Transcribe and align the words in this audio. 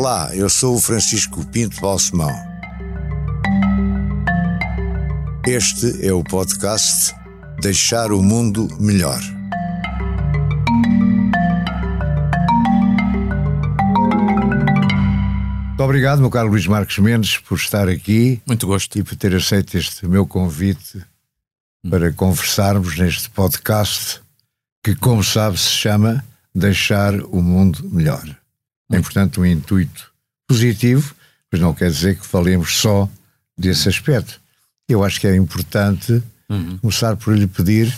Olá, 0.00 0.30
eu 0.32 0.48
sou 0.48 0.76
o 0.76 0.80
Francisco 0.80 1.44
Pinto 1.46 1.80
Balsemão. 1.80 2.30
Este 5.44 6.06
é 6.06 6.12
o 6.12 6.22
podcast 6.22 7.12
Deixar 7.60 8.12
o 8.12 8.22
Mundo 8.22 8.68
Melhor. 8.78 9.20
Muito 15.66 15.82
obrigado, 15.82 16.20
meu 16.20 16.30
caro 16.30 16.46
Luís 16.48 16.68
Marcos 16.68 16.96
Mendes, 16.98 17.36
por 17.38 17.58
estar 17.58 17.88
aqui. 17.88 18.40
Muito 18.46 18.68
gosto. 18.68 18.96
E 18.96 19.02
por 19.02 19.16
ter 19.16 19.34
aceito 19.34 19.76
este 19.76 20.06
meu 20.06 20.24
convite 20.24 21.04
para 21.90 22.12
conversarmos 22.12 22.96
neste 22.96 23.28
podcast 23.30 24.20
que, 24.84 24.94
como 24.94 25.24
sabe, 25.24 25.58
se 25.58 25.70
chama 25.70 26.24
Deixar 26.54 27.14
o 27.14 27.42
Mundo 27.42 27.90
Melhor. 27.90 28.38
Tem, 28.90 29.02
portanto, 29.02 29.40
um 29.40 29.46
intuito 29.46 30.10
positivo, 30.46 31.14
mas 31.52 31.60
não 31.60 31.74
quer 31.74 31.90
dizer 31.90 32.18
que 32.18 32.26
falemos 32.26 32.76
só 32.76 33.08
desse 33.56 33.88
aspecto. 33.88 34.40
Eu 34.88 35.04
acho 35.04 35.20
que 35.20 35.26
é 35.26 35.36
importante 35.36 36.22
uhum. 36.48 36.78
começar 36.78 37.16
por 37.16 37.36
lhe 37.36 37.46
pedir, 37.46 37.94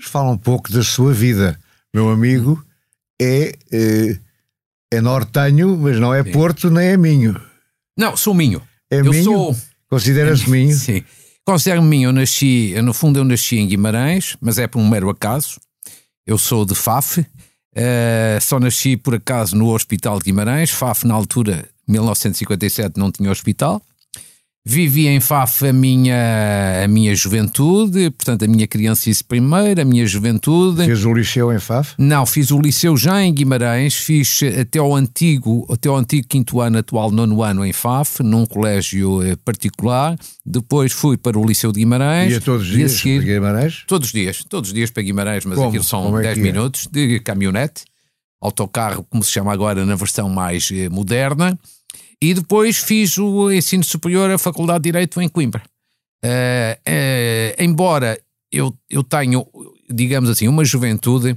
fala 0.00 0.30
um 0.30 0.38
pouco 0.38 0.70
da 0.70 0.82
sua 0.82 1.12
vida. 1.14 1.58
Meu 1.94 2.10
amigo 2.10 2.62
é, 3.20 3.56
é, 3.72 4.18
é 4.92 5.00
nortenho, 5.00 5.76
mas 5.76 5.98
não 5.98 6.14
é 6.14 6.22
Sim. 6.22 6.32
Porto 6.32 6.70
nem 6.70 6.88
é 6.88 6.96
Minho. 6.96 7.40
Não, 7.96 8.16
sou 8.16 8.34
Minho. 8.34 8.62
É 8.90 9.00
eu 9.00 9.04
Minho? 9.04 9.24
Sou... 9.24 9.56
Considera-se 9.88 10.48
Minho? 10.50 10.76
Sim. 10.76 11.02
Considero-me 11.44 11.88
Minho. 11.88 12.08
Eu 12.08 12.12
nasci, 12.12 12.74
no 12.82 12.92
fundo 12.92 13.18
eu 13.18 13.24
nasci 13.24 13.56
em 13.56 13.66
Guimarães, 13.66 14.36
mas 14.40 14.58
é 14.58 14.66
por 14.66 14.78
um 14.78 14.88
mero 14.88 15.08
acaso. 15.08 15.58
Eu 16.26 16.36
sou 16.36 16.66
de 16.66 16.74
Faf, 16.74 17.24
Uh, 17.76 18.40
só 18.40 18.58
nasci 18.58 18.96
por 18.96 19.14
acaso 19.14 19.56
no 19.56 19.68
Hospital 19.72 20.18
de 20.18 20.24
Guimarães. 20.24 20.70
FAF, 20.70 21.06
na 21.06 21.14
altura, 21.14 21.68
1957, 21.86 22.98
não 22.98 23.10
tinha 23.10 23.30
hospital. 23.30 23.82
Vivi 24.66 25.06
em 25.06 25.18
Faf 25.18 25.66
a 25.66 25.72
minha, 25.72 26.82
a 26.84 26.88
minha 26.88 27.14
juventude, 27.14 28.10
portanto, 28.10 28.44
a 28.44 28.48
minha 28.48 28.66
criancice 28.66 29.24
primeiro, 29.24 29.80
a 29.80 29.84
minha 29.84 30.04
juventude. 30.06 30.84
Fez 30.84 31.06
o 31.06 31.12
liceu 31.14 31.50
em 31.50 31.58
Faf? 31.58 31.94
Não, 31.96 32.26
fiz 32.26 32.50
o 32.50 32.60
liceu 32.60 32.94
já 32.94 33.22
em 33.22 33.32
Guimarães, 33.32 33.94
fiz 33.94 34.40
até 34.60 34.78
ao 34.78 34.94
antigo, 34.94 35.66
até 35.72 35.88
ao 35.88 35.96
antigo 35.96 36.26
quinto 36.28 36.60
ano, 36.60 36.78
atual 36.78 37.10
nono 37.10 37.42
ano 37.42 37.64
em 37.64 37.72
Faf, 37.72 38.22
num 38.22 38.44
colégio 38.44 39.22
eh, 39.22 39.36
particular. 39.36 40.18
Depois 40.44 40.92
fui 40.92 41.16
para 41.16 41.38
o 41.38 41.46
Liceu 41.46 41.72
de 41.72 41.80
Guimarães. 41.80 42.32
Ia 42.32 42.40
todos 42.40 42.68
os 42.68 42.72
dias 42.74 42.92
seguir, 42.92 43.22
para 43.22 43.32
Guimarães? 43.32 43.84
Todos 43.86 44.08
os 44.08 44.12
dias, 44.12 44.44
todos 44.48 44.68
os 44.68 44.74
dias 44.74 44.90
para 44.90 45.02
Guimarães, 45.02 45.46
mas 45.46 45.56
Como? 45.56 45.68
aquilo 45.68 45.84
são 45.84 46.18
é 46.18 46.22
10 46.22 46.38
minutos 46.38 46.86
de 46.86 47.20
caminhonete, 47.20 47.84
autocarro, 48.38 49.06
como 49.08 49.24
se 49.24 49.30
chama 49.30 49.50
agora 49.50 49.86
na 49.86 49.94
versão 49.94 50.28
mais 50.28 50.68
eh, 50.72 50.90
moderna. 50.90 51.58
E 52.22 52.34
depois 52.34 52.78
fiz 52.78 53.16
o 53.18 53.50
ensino 53.50 53.84
superior, 53.84 54.30
a 54.30 54.38
Faculdade 54.38 54.82
de 54.82 54.90
Direito 54.90 55.20
em 55.20 55.28
Coimbra. 55.28 55.62
Uh, 56.24 56.74
uh, 56.88 57.62
embora 57.62 58.20
eu, 58.50 58.76
eu 58.90 59.04
tenha, 59.04 59.44
digamos 59.88 60.28
assim, 60.28 60.48
uma 60.48 60.64
juventude 60.64 61.36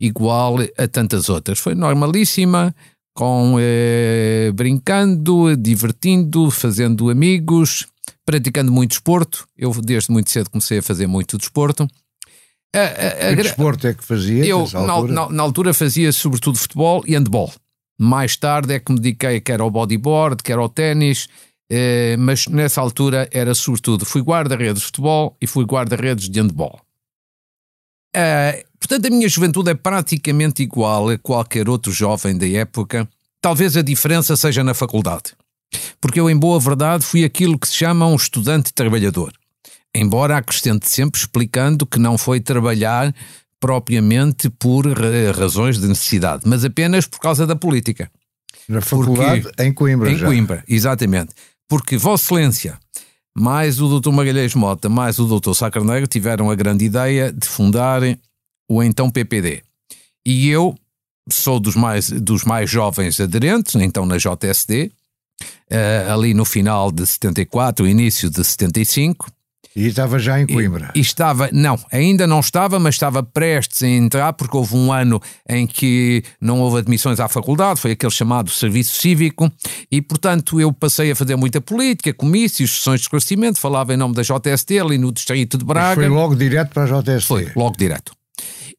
igual 0.00 0.56
a 0.78 0.86
tantas 0.86 1.28
outras. 1.28 1.58
Foi 1.58 1.74
normalíssima, 1.74 2.74
com 3.14 3.56
uh, 3.56 4.52
brincando, 4.54 5.56
divertindo, 5.56 6.50
fazendo 6.50 7.10
amigos, 7.10 7.86
praticando 8.24 8.72
muito 8.72 8.90
desporto. 8.90 9.46
Eu 9.56 9.72
desde 9.72 10.12
muito 10.12 10.30
cedo 10.30 10.50
comecei 10.50 10.78
a 10.78 10.82
fazer 10.82 11.06
muito 11.06 11.36
desporto. 11.36 11.88
A, 12.74 12.78
a, 12.78 13.30
a, 13.30 13.36
que 13.36 13.42
desporto 13.42 13.86
é 13.86 13.94
que 13.94 14.02
fazia? 14.02 14.44
Eu, 14.46 14.66
na, 14.72 15.02
na, 15.02 15.28
na, 15.28 15.42
altura 15.42 15.74
fazia 15.74 16.10
sobretudo 16.10 16.56
futebol 16.56 17.02
e 17.06 17.14
handball. 17.14 17.52
Mais 17.98 18.36
tarde 18.36 18.74
é 18.74 18.80
que 18.80 18.92
me 18.92 18.98
dediquei 18.98 19.40
quer 19.40 19.60
ao 19.60 19.70
bodyboard, 19.70 20.42
quer 20.42 20.58
ao 20.58 20.68
ténis, 20.68 21.28
eh, 21.70 22.16
mas 22.18 22.46
nessa 22.46 22.80
altura 22.80 23.28
era 23.32 23.54
sobretudo, 23.54 24.04
fui 24.04 24.20
guarda-redes 24.20 24.80
de 24.80 24.86
futebol 24.86 25.36
e 25.40 25.46
fui 25.46 25.64
guarda-redes 25.64 26.28
de 26.28 26.40
handball. 26.40 26.80
Eh, 28.14 28.64
portanto, 28.78 29.06
a 29.06 29.10
minha 29.10 29.28
juventude 29.28 29.70
é 29.70 29.74
praticamente 29.74 30.62
igual 30.62 31.08
a 31.08 31.18
qualquer 31.18 31.68
outro 31.68 31.90
jovem 31.90 32.36
da 32.36 32.46
época. 32.46 33.08
Talvez 33.40 33.76
a 33.76 33.82
diferença 33.82 34.36
seja 34.36 34.62
na 34.62 34.74
faculdade. 34.74 35.32
Porque 36.00 36.20
eu, 36.20 36.28
em 36.28 36.36
boa 36.36 36.60
verdade, 36.60 37.04
fui 37.04 37.24
aquilo 37.24 37.58
que 37.58 37.66
se 37.66 37.74
chama 37.74 38.06
um 38.06 38.16
estudante 38.16 38.72
trabalhador. 38.72 39.32
Embora 39.94 40.36
acrescente 40.36 40.88
sempre 40.88 41.20
explicando 41.20 41.86
que 41.86 41.98
não 41.98 42.16
foi 42.16 42.40
trabalhar 42.40 43.14
propriamente 43.62 44.50
por 44.50 44.84
razões 45.38 45.78
de 45.78 45.86
necessidade, 45.86 46.42
mas 46.44 46.64
apenas 46.64 47.06
por 47.06 47.20
causa 47.20 47.46
da 47.46 47.54
política. 47.54 48.10
Na 48.68 48.80
faculdade, 48.80 49.42
Porque, 49.42 49.62
em 49.62 49.72
Coimbra. 49.72 50.10
Em 50.10 50.16
já. 50.16 50.26
Coimbra, 50.26 50.64
exatamente. 50.68 51.32
Porque 51.68 51.96
Vossa 51.96 52.24
Excelência, 52.24 52.76
mais 53.38 53.80
o 53.80 54.00
Dr. 54.00 54.10
Magalhães 54.10 54.56
Mota, 54.56 54.88
mais 54.88 55.20
o 55.20 55.38
Dr. 55.38 55.54
Sacarneiro 55.54 56.08
tiveram 56.08 56.50
a 56.50 56.56
grande 56.56 56.86
ideia 56.86 57.32
de 57.32 57.46
fundarem 57.46 58.18
o 58.68 58.82
então 58.82 59.08
PPD. 59.08 59.62
E 60.26 60.48
eu 60.48 60.74
sou 61.30 61.60
dos 61.60 61.76
mais, 61.76 62.10
dos 62.10 62.42
mais 62.42 62.68
jovens 62.68 63.20
aderentes, 63.20 63.76
então 63.76 64.04
na 64.04 64.16
JSD, 64.16 64.90
uh, 65.70 66.12
ali 66.12 66.34
no 66.34 66.44
final 66.44 66.90
de 66.90 67.06
74, 67.06 67.86
início 67.86 68.28
de 68.28 68.42
75, 68.42 69.30
e 69.74 69.86
estava 69.86 70.18
já 70.18 70.40
em 70.40 70.46
Coimbra? 70.46 70.90
E, 70.94 70.98
e, 70.98 71.00
estava, 71.00 71.48
não, 71.52 71.78
ainda 71.90 72.26
não 72.26 72.40
estava, 72.40 72.78
mas 72.78 72.94
estava 72.94 73.22
prestes 73.22 73.82
a 73.82 73.88
entrar, 73.88 74.32
porque 74.32 74.56
houve 74.56 74.76
um 74.76 74.92
ano 74.92 75.20
em 75.48 75.66
que 75.66 76.22
não 76.40 76.60
houve 76.60 76.78
admissões 76.78 77.20
à 77.20 77.28
faculdade, 77.28 77.80
foi 77.80 77.92
aquele 77.92 78.12
chamado 78.12 78.50
serviço 78.50 79.00
cívico, 79.00 79.50
e 79.90 80.02
portanto 80.02 80.60
eu 80.60 80.72
passei 80.72 81.10
a 81.10 81.16
fazer 81.16 81.36
muita 81.36 81.60
política, 81.60 82.12
comícios, 82.12 82.78
sessões 82.78 83.00
de 83.00 83.04
esclarecimento, 83.06 83.58
falava 83.58 83.94
em 83.94 83.96
nome 83.96 84.14
da 84.14 84.22
JST 84.22 84.78
ali 84.78 84.98
no 84.98 85.10
distrito 85.12 85.56
de 85.56 85.64
Braga. 85.64 85.96
Mas 85.96 86.06
foi 86.06 86.08
logo 86.08 86.34
direto 86.34 86.70
para 86.70 86.84
a 86.84 87.00
JST? 87.00 87.26
Foi, 87.26 87.48
logo 87.56 87.76
direto. 87.76 88.12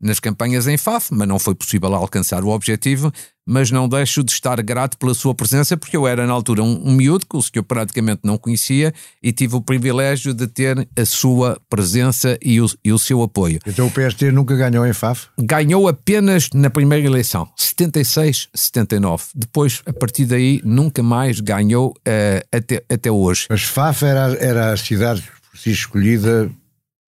nas 0.00 0.20
campanhas 0.20 0.66
em 0.66 0.76
FAF, 0.76 1.12
mas 1.12 1.26
não 1.26 1.38
foi 1.38 1.54
possível 1.54 1.92
alcançar 1.94 2.44
o 2.44 2.48
objetivo. 2.48 3.12
Mas 3.50 3.70
não 3.70 3.88
deixo 3.88 4.22
de 4.22 4.30
estar 4.30 4.60
grato 4.60 4.98
pela 4.98 5.14
sua 5.14 5.34
presença, 5.34 5.74
porque 5.74 5.96
eu 5.96 6.06
era 6.06 6.26
na 6.26 6.32
altura 6.34 6.62
um, 6.62 6.86
um 6.86 6.92
miúdo, 6.92 7.24
que 7.50 7.58
eu 7.58 7.62
praticamente 7.62 8.20
não 8.22 8.36
conhecia, 8.36 8.92
e 9.22 9.32
tive 9.32 9.56
o 9.56 9.62
privilégio 9.62 10.34
de 10.34 10.46
ter 10.46 10.86
a 10.94 11.06
sua 11.06 11.58
presença 11.66 12.38
e 12.44 12.60
o, 12.60 12.66
e 12.84 12.92
o 12.92 12.98
seu 12.98 13.22
apoio. 13.22 13.58
Então 13.66 13.86
o 13.86 13.90
PST 13.90 14.30
nunca 14.32 14.54
ganhou 14.54 14.86
em 14.86 14.92
FAF? 14.92 15.28
Ganhou 15.38 15.88
apenas 15.88 16.50
na 16.52 16.68
primeira 16.68 17.06
eleição, 17.06 17.48
76, 17.56 18.48
79. 18.54 19.24
Depois, 19.34 19.80
a 19.86 19.94
partir 19.94 20.26
daí, 20.26 20.60
nunca 20.62 21.02
mais 21.02 21.40
ganhou 21.40 21.92
uh, 22.06 22.46
até, 22.52 22.84
até 22.92 23.10
hoje. 23.10 23.46
Mas 23.48 23.62
FAF 23.62 24.04
era, 24.04 24.34
era 24.34 24.72
a 24.74 24.76
cidade 24.76 25.22
por 25.50 25.58
si 25.58 25.70
escolhida 25.70 26.50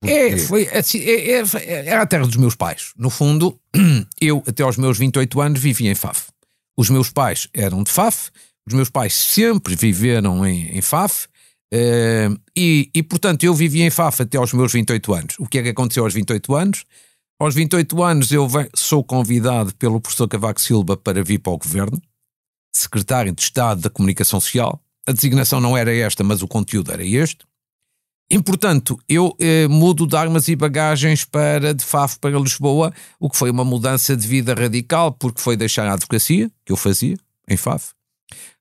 é, 0.03 0.37
foi, 0.39 0.69
assim, 0.69 0.99
é, 0.99 1.33
é, 1.33 1.43
é, 1.43 1.87
era 1.87 2.03
a 2.03 2.07
terra 2.07 2.27
dos 2.27 2.37
meus 2.37 2.55
pais. 2.55 2.93
No 2.97 3.11
fundo, 3.11 3.61
eu, 4.21 4.43
até 4.47 4.63
aos 4.63 4.77
meus 4.77 4.99
28 4.99 5.41
anos, 5.41 5.61
vivia 5.61 5.91
em 5.91 5.95
Faf. 5.95 6.29
Os 6.77 6.89
meus 6.89 7.11
pais 7.11 7.49
eram 7.53 7.83
de 7.83 7.91
Faf, 7.91 8.31
os 8.67 8.73
meus 8.73 8.89
pais 8.89 9.15
sempre 9.15 9.77
viveram 9.77 10.47
em, 10.47 10.79
em 10.79 10.81
Faf, 10.81 11.27
uh, 11.75 12.41
e, 12.57 12.91
e, 12.95 13.03
portanto, 13.03 13.45
eu 13.45 13.55
vivia 13.55 13.85
em 13.85 13.91
Faf 13.91 14.23
até 14.23 14.39
aos 14.39 14.53
meus 14.55 14.73
28 14.73 15.15
anos. 15.15 15.35
O 15.39 15.47
que 15.47 15.59
é 15.59 15.63
que 15.63 15.69
aconteceu 15.69 16.05
aos 16.05 16.15
28 16.15 16.55
anos? 16.55 16.85
Aos 17.39 17.55
28 17.55 18.03
anos, 18.03 18.33
eu 18.33 18.49
sou 18.75 19.05
convidado 19.05 19.75
pelo 19.75 20.01
professor 20.01 20.29
Cavaco 20.29 20.61
Silva 20.61 20.97
para 20.97 21.23
vir 21.23 21.39
para 21.39 21.53
o 21.53 21.59
governo, 21.59 22.01
secretário 22.73 23.35
de 23.35 23.43
Estado 23.43 23.83
da 23.83 23.91
Comunicação 23.91 24.41
Social. 24.41 24.81
A 25.07 25.13
designação 25.13 25.61
não 25.61 25.77
era 25.77 25.95
esta, 25.95 26.23
mas 26.23 26.43
o 26.43 26.49
conteúdo 26.49 26.93
era 26.93 27.05
este. 27.05 27.45
E, 28.31 28.41
portanto, 28.41 28.97
eu 29.09 29.35
eh, 29.41 29.67
mudo 29.67 30.07
de 30.07 30.17
armas 30.17 30.47
e 30.47 30.55
bagagens 30.55 31.25
para 31.25 31.75
de 31.75 31.85
Fafo 31.85 32.21
para 32.21 32.39
Lisboa, 32.39 32.93
o 33.19 33.29
que 33.29 33.37
foi 33.37 33.51
uma 33.51 33.65
mudança 33.65 34.17
de 34.17 34.27
vida 34.27 34.55
radical, 34.55 35.11
porque 35.11 35.41
foi 35.41 35.57
deixar 35.57 35.89
a 35.89 35.95
advocacia, 35.95 36.49
que 36.65 36.71
eu 36.71 36.77
fazia, 36.77 37.17
em 37.49 37.57
Fafo, 37.57 37.93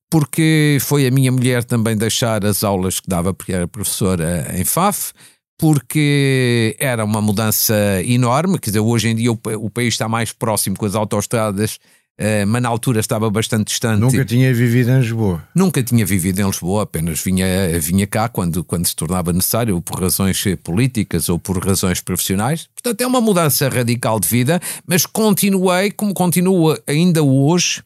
porque 0.09 0.79
foi 0.81 1.05
a 1.05 1.11
minha 1.11 1.31
mulher 1.31 1.63
também 1.63 1.95
deixar 1.95 2.43
as 2.43 2.63
aulas 2.63 2.99
que 2.99 3.07
dava, 3.07 3.31
porque 3.31 3.53
era 3.53 3.67
professora 3.67 4.51
em 4.57 4.65
Faf, 4.65 5.13
porque 5.55 6.75
era 6.79 7.05
uma 7.05 7.21
mudança 7.21 7.75
enorme, 8.03 8.57
quer 8.57 8.71
dizer, 8.71 8.79
hoje 8.79 9.09
em 9.09 9.15
dia 9.15 9.31
o, 9.31 9.39
o 9.59 9.69
país 9.69 9.93
está 9.93 10.09
mais 10.09 10.33
próximo 10.33 10.75
com 10.75 10.85
as 10.87 10.95
autoestradas 10.95 11.77
Uh, 12.19 12.45
mas 12.45 12.61
na 12.61 12.67
altura 12.67 12.99
estava 12.99 13.29
bastante 13.29 13.67
distante. 13.67 14.01
Nunca 14.01 14.25
tinha 14.25 14.53
vivido 14.53 14.91
em 14.91 14.99
Lisboa? 14.99 15.47
Nunca 15.55 15.81
tinha 15.81 16.05
vivido 16.05 16.41
em 16.41 16.45
Lisboa, 16.45 16.83
apenas 16.83 17.23
vinha, 17.23 17.47
vinha 17.79 18.05
cá 18.05 18.27
quando, 18.27 18.61
quando 18.61 18.85
se 18.85 18.93
tornava 18.93 19.31
necessário, 19.31 19.75
ou 19.75 19.81
por 19.81 20.01
razões 20.01 20.43
políticas 20.61 21.29
ou 21.29 21.39
por 21.39 21.57
razões 21.65 22.01
profissionais. 22.01 22.67
Portanto, 22.75 22.99
é 22.99 23.07
uma 23.07 23.21
mudança 23.21 23.69
radical 23.69 24.19
de 24.19 24.27
vida, 24.27 24.59
mas 24.85 25.05
continuei, 25.05 25.91
como 25.91 26.13
continuo 26.13 26.77
ainda 26.85 27.23
hoje, 27.23 27.81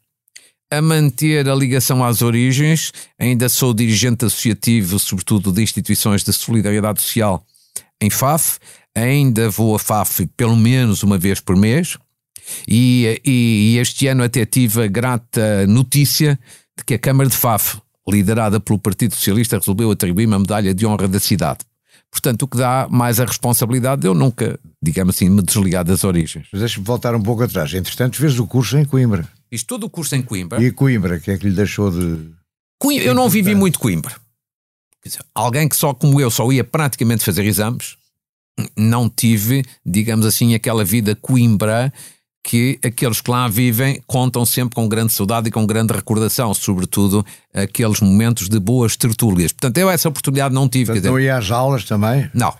a 0.71 0.81
manter 0.81 1.47
a 1.47 1.53
ligação 1.53 2.03
às 2.03 2.23
origens. 2.23 2.91
Ainda 3.19 3.47
sou 3.47 3.71
dirigente 3.71 4.25
associativo, 4.25 4.97
sobretudo 4.97 5.51
de 5.51 5.61
instituições 5.61 6.23
de 6.23 6.33
solidariedade 6.33 7.03
social 7.03 7.45
em 8.01 8.09
FAF. 8.09 8.57
Ainda 8.95 9.47
vou 9.51 9.75
a 9.75 9.79
FAF 9.79 10.25
pelo 10.35 10.55
menos 10.55 11.03
uma 11.03 11.19
vez 11.19 11.39
por 11.39 11.55
mês 11.55 11.97
e, 12.67 13.21
e, 13.25 13.75
e 13.75 13.77
este 13.77 14.07
ano 14.07 14.23
até 14.23 14.45
tive 14.45 14.83
a 14.83 14.87
grata 14.87 15.65
notícia 15.67 16.39
de 16.77 16.83
que 16.83 16.93
a 16.95 16.99
Câmara 16.99 17.29
de 17.29 17.35
Faf, 17.35 17.77
liderada 18.07 18.59
pelo 18.59 18.79
Partido 18.79 19.13
Socialista, 19.13 19.57
resolveu 19.57 19.91
atribuir-me 19.91 20.35
a 20.35 20.39
medalha 20.39 20.73
de 20.73 20.85
honra 20.85 21.07
da 21.07 21.19
cidade. 21.19 21.59
Portanto, 22.11 22.43
o 22.43 22.47
que 22.47 22.57
dá 22.57 22.87
mais 22.91 23.19
a 23.19 23.25
responsabilidade 23.25 24.01
de 24.01 24.07
eu 24.07 24.13
nunca, 24.13 24.59
digamos 24.81 25.15
assim, 25.15 25.29
me 25.29 25.41
desligar 25.41 25.83
das 25.83 26.03
origens. 26.03 26.47
Mas 26.53 26.61
deixa-me 26.61 26.85
voltar 26.85 27.15
um 27.15 27.21
pouco 27.21 27.41
atrás. 27.41 27.73
Entretanto, 27.73 28.17
fez 28.17 28.37
o 28.37 28.45
curso 28.45 28.77
em 28.77 28.85
Coimbra. 28.85 29.27
Fiz 29.49 29.63
todo 29.63 29.85
o 29.85 29.89
curso 29.89 30.15
em 30.15 30.21
Coimbra. 30.21 30.63
E 30.63 30.71
Coimbra, 30.71 31.19
que 31.19 31.31
é 31.31 31.37
que 31.37 31.49
lhe 31.49 31.55
deixou 31.55 31.89
de. 31.89 32.29
Coimbra, 32.79 33.05
eu 33.05 33.15
não 33.15 33.27
vivi 33.27 33.55
muito 33.55 33.79
Coimbra. 33.79 34.13
Dizer, 35.03 35.25
alguém 35.33 35.67
que 35.67 35.75
só 35.75 35.91
como 35.93 36.21
eu 36.21 36.29
só 36.29 36.49
ia 36.51 36.63
praticamente 36.63 37.25
fazer 37.25 37.45
exames, 37.45 37.97
não 38.77 39.09
tive, 39.09 39.65
digamos 39.83 40.25
assim, 40.25 40.53
aquela 40.53 40.85
vida 40.85 41.15
Coimbra 41.15 41.91
que 42.43 42.77
aqueles 42.83 43.21
que 43.21 43.31
lá 43.31 43.47
vivem 43.47 44.01
contam 44.05 44.45
sempre 44.45 44.75
com 44.75 44.87
grande 44.87 45.13
saudade 45.13 45.47
e 45.47 45.51
com 45.51 45.65
grande 45.65 45.93
recordação, 45.93 46.53
sobretudo 46.53 47.25
aqueles 47.53 48.01
momentos 48.01 48.49
de 48.49 48.59
boas 48.59 48.97
tertúlias. 48.97 49.53
Portanto, 49.53 49.77
eu 49.77 49.89
essa 49.89 50.09
oportunidade 50.09 50.53
não 50.53 50.67
tive. 50.67 50.91
Portanto, 50.91 51.11
não 51.11 51.19
ia 51.19 51.37
às 51.37 51.49
aulas 51.49 51.85
também? 51.85 52.29
Não. 52.33 52.53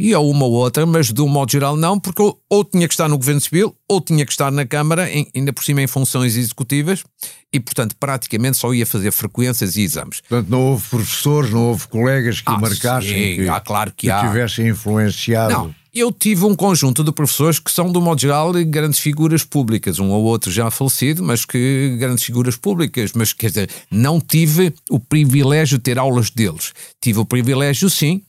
Ia 0.00 0.20
uma 0.20 0.44
ou 0.44 0.52
outra, 0.52 0.86
mas 0.86 1.12
de 1.12 1.20
um 1.20 1.26
modo 1.26 1.50
geral 1.50 1.76
não, 1.76 1.98
porque 1.98 2.22
eu, 2.22 2.38
ou 2.48 2.64
tinha 2.64 2.86
que 2.86 2.94
estar 2.94 3.08
no 3.08 3.18
Governo 3.18 3.40
Civil, 3.40 3.74
ou 3.88 4.00
tinha 4.00 4.24
que 4.24 4.30
estar 4.30 4.52
na 4.52 4.64
Câmara, 4.64 5.08
ainda 5.34 5.52
por 5.52 5.64
cima 5.64 5.82
em 5.82 5.88
funções 5.88 6.36
executivas, 6.36 7.02
e 7.52 7.58
portanto 7.58 7.96
praticamente 7.98 8.58
só 8.58 8.72
ia 8.72 8.86
fazer 8.86 9.10
frequências 9.10 9.76
e 9.76 9.82
exames. 9.82 10.20
Portanto, 10.20 10.48
não 10.50 10.70
houve 10.70 10.88
professores, 10.88 11.50
não 11.50 11.66
houve 11.70 11.88
colegas 11.88 12.40
que 12.40 12.52
ah, 12.52 12.58
marcassem, 12.58 13.08
sim, 13.10 13.42
que, 13.42 13.48
ah, 13.48 13.58
claro 13.58 13.90
que, 13.90 14.06
que 14.06 14.10
há. 14.10 14.20
tivessem 14.20 14.68
influenciado. 14.68 15.52
Não, 15.52 15.74
eu 15.94 16.12
tive 16.12 16.44
um 16.44 16.54
conjunto 16.54 17.02
de 17.02 17.12
professores 17.12 17.58
que 17.58 17.70
são, 17.70 17.90
do 17.90 18.00
modo 18.00 18.20
geral, 18.20 18.52
grandes 18.66 18.98
figuras 18.98 19.44
públicas, 19.44 19.98
um 19.98 20.10
ou 20.10 20.24
outro 20.24 20.50
já 20.50 20.70
falecido, 20.70 21.22
mas 21.22 21.44
que 21.44 21.96
grandes 21.98 22.24
figuras 22.24 22.56
públicas, 22.56 23.12
mas 23.14 23.32
quer 23.32 23.48
dizer, 23.48 23.70
não 23.90 24.20
tive 24.20 24.72
o 24.90 25.00
privilégio 25.00 25.78
de 25.78 25.84
ter 25.84 25.98
aulas 25.98 26.30
deles. 26.30 26.72
Tive 27.00 27.20
o 27.20 27.24
privilégio, 27.24 27.88
sim, 27.88 28.22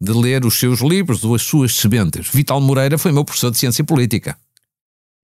de 0.00 0.12
ler 0.12 0.44
os 0.44 0.58
seus 0.58 0.80
livros 0.80 1.24
ou 1.24 1.34
as 1.34 1.42
suas 1.42 1.74
sebentes. 1.74 2.28
Vital 2.32 2.60
Moreira 2.60 2.98
foi 2.98 3.10
meu 3.10 3.24
professor 3.24 3.50
de 3.50 3.58
Ciência 3.58 3.82
Política. 3.82 4.36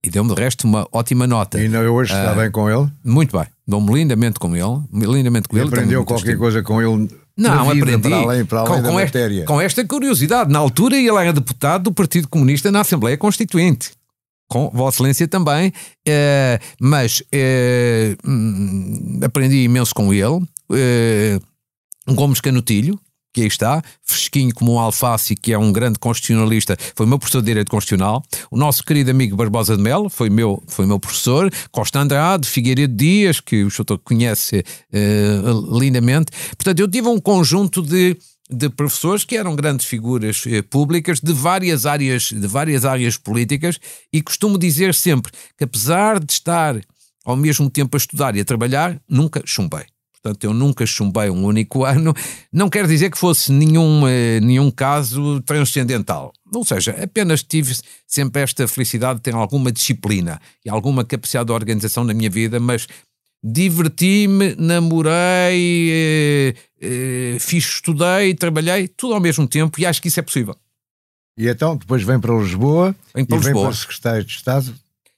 E 0.03 0.09
deu-me 0.09 0.35
de 0.35 0.39
resto 0.39 0.67
uma 0.67 0.87
ótima 0.91 1.25
nota. 1.25 1.59
E 1.59 1.67
não, 1.67 1.81
hoje 1.87 2.13
está 2.13 2.33
uh, 2.33 2.35
bem 2.35 2.51
com 2.51 2.69
ele? 2.69 2.91
Muito 3.03 3.35
bem. 3.35 3.47
Dou-me 3.67 3.91
lindamente 3.91 4.37
com 4.37 4.55
ele. 4.55 4.83
Lindamente 4.93 5.49
com 5.49 5.57
e 5.57 5.61
ele. 5.61 5.69
Aprendeu 5.69 6.05
qualquer 6.05 6.37
coisa 6.37 6.61
com 6.61 6.79
ele 6.79 7.09
não, 7.37 7.73
vida, 7.73 7.85
aprendi 7.85 8.09
para 8.09 8.17
além, 8.17 8.45
para 8.45 8.59
além 8.61 8.81
com, 8.81 8.89
com, 8.89 8.99
esta, 8.99 9.19
com, 9.45 9.61
esta, 9.61 9.85
curiosidade. 9.85 10.51
Na 10.51 10.59
altura, 10.59 10.95
ele 10.97 11.09
era 11.09 11.33
deputado 11.33 11.83
do 11.83 11.93
Partido 11.93 12.27
Comunista 12.29 12.71
na 12.71 12.81
Assembleia 12.81 13.17
Constituinte. 13.17 13.91
Com 14.47 14.69
Vossa 14.69 14.97
Excelência 14.97 15.27
também, 15.27 15.69
uh, 15.69 16.63
mas 16.79 17.21
uh, 17.21 18.15
aprendi 19.25 19.63
imenso 19.63 19.93
com 19.93 20.13
ele. 20.13 20.45
Uh, 20.69 22.13
Gomes 22.13 22.39
Canutilho, 22.39 22.99
que 23.35 23.41
aí 23.41 23.47
está, 23.47 23.83
fresquinho 24.01 24.55
como 24.55 24.75
um 24.75 24.79
alface, 24.79 25.35
que 25.35 25.51
é 25.51 25.57
um 25.57 25.69
grande 25.69 25.99
constitucionalista, 25.99 26.77
foi 26.95 27.05
meu 27.05 27.19
professor 27.19 27.41
de 27.41 27.47
Direito 27.47 27.69
Constitucional. 27.69 28.23
O 28.49 28.55
nosso 28.55 28.81
querido 28.81 29.11
amigo 29.11 29.35
Barbosa 29.35 29.75
de 29.75 29.83
Melo 29.83 30.09
foi 30.09 30.29
meu, 30.29 30.63
foi 30.67 30.85
meu 30.85 30.97
professor. 30.97 31.51
Costa 31.69 31.99
Andrade, 31.99 32.47
Figueiredo 32.47 32.95
Dias, 32.95 33.41
que 33.41 33.65
o 33.65 33.69
senhor 33.69 33.99
conhece 34.05 34.63
uh, 34.93 35.77
lindamente. 35.77 36.31
Portanto, 36.55 36.79
eu 36.79 36.87
tive 36.87 37.09
um 37.09 37.19
conjunto 37.19 37.81
de 37.81 38.17
de 38.47 38.69
professores 38.69 39.25
que 39.25 39.35
eram 39.35 39.55
grandes 39.55 39.87
figuras 39.87 40.43
eh, 40.45 40.61
públicas 40.61 41.19
de 41.19 41.33
várias 41.33 41.83
áreas 41.87 42.25
de 42.25 42.45
várias 42.45 42.85
áreas 42.85 43.17
políticas 43.17 43.79
e 44.13 44.21
costumo 44.21 44.59
dizer 44.59 44.93
sempre 44.93 45.31
que 45.57 45.63
apesar 45.63 46.19
de 46.19 46.31
estar 46.31 46.79
ao 47.25 47.35
mesmo 47.35 47.71
tempo 47.71 47.97
a 47.97 47.99
estudar 47.99 48.35
e 48.35 48.41
a 48.41 48.45
trabalhar 48.45 49.01
nunca 49.09 49.41
chumbei 49.47 49.85
portanto 50.25 50.43
eu 50.43 50.53
nunca 50.53 50.85
chumbei 50.85 51.29
um 51.29 51.45
único 51.45 51.85
ano, 51.85 52.13
não 52.51 52.69
quer 52.69 52.87
dizer 52.87 53.11
que 53.11 53.17
fosse 53.17 53.51
nenhum, 53.51 54.07
eh, 54.07 54.39
nenhum 54.41 54.71
caso 54.71 55.39
transcendental. 55.41 56.33
Ou 56.51 56.65
seja, 56.65 56.91
apenas 57.01 57.43
tive 57.43 57.75
sempre 58.07 58.41
esta 58.41 58.67
felicidade 58.67 59.19
de 59.19 59.23
ter 59.23 59.35
alguma 59.35 59.71
disciplina 59.71 60.41
e 60.65 60.69
alguma 60.69 61.05
capacidade 61.05 61.45
de 61.47 61.51
organização 61.51 62.03
na 62.03 62.13
minha 62.13 62.29
vida, 62.29 62.59
mas 62.59 62.87
diverti-me, 63.43 64.55
namorei, 64.55 65.91
eh, 65.91 66.55
eh, 66.81 67.37
fiz, 67.39 67.65
estudei, 67.65 68.33
trabalhei, 68.33 68.87
tudo 68.87 69.13
ao 69.13 69.19
mesmo 69.19 69.47
tempo 69.47 69.79
e 69.79 69.85
acho 69.85 70.01
que 70.01 70.07
isso 70.07 70.19
é 70.19 70.23
possível. 70.23 70.55
E 71.37 71.47
então, 71.47 71.75
depois 71.75 72.01
vem 72.01 72.19
para 72.19 72.33
Lisboa 72.33 72.95
vem 73.13 73.25
para 73.25 73.35
e 73.35 73.39
Lisboa. 73.39 73.53
vem 73.53 73.63
para 73.63 73.69
o 73.69 73.75
Secretário 73.75 74.23
de 74.23 74.31
Estado 74.31 74.73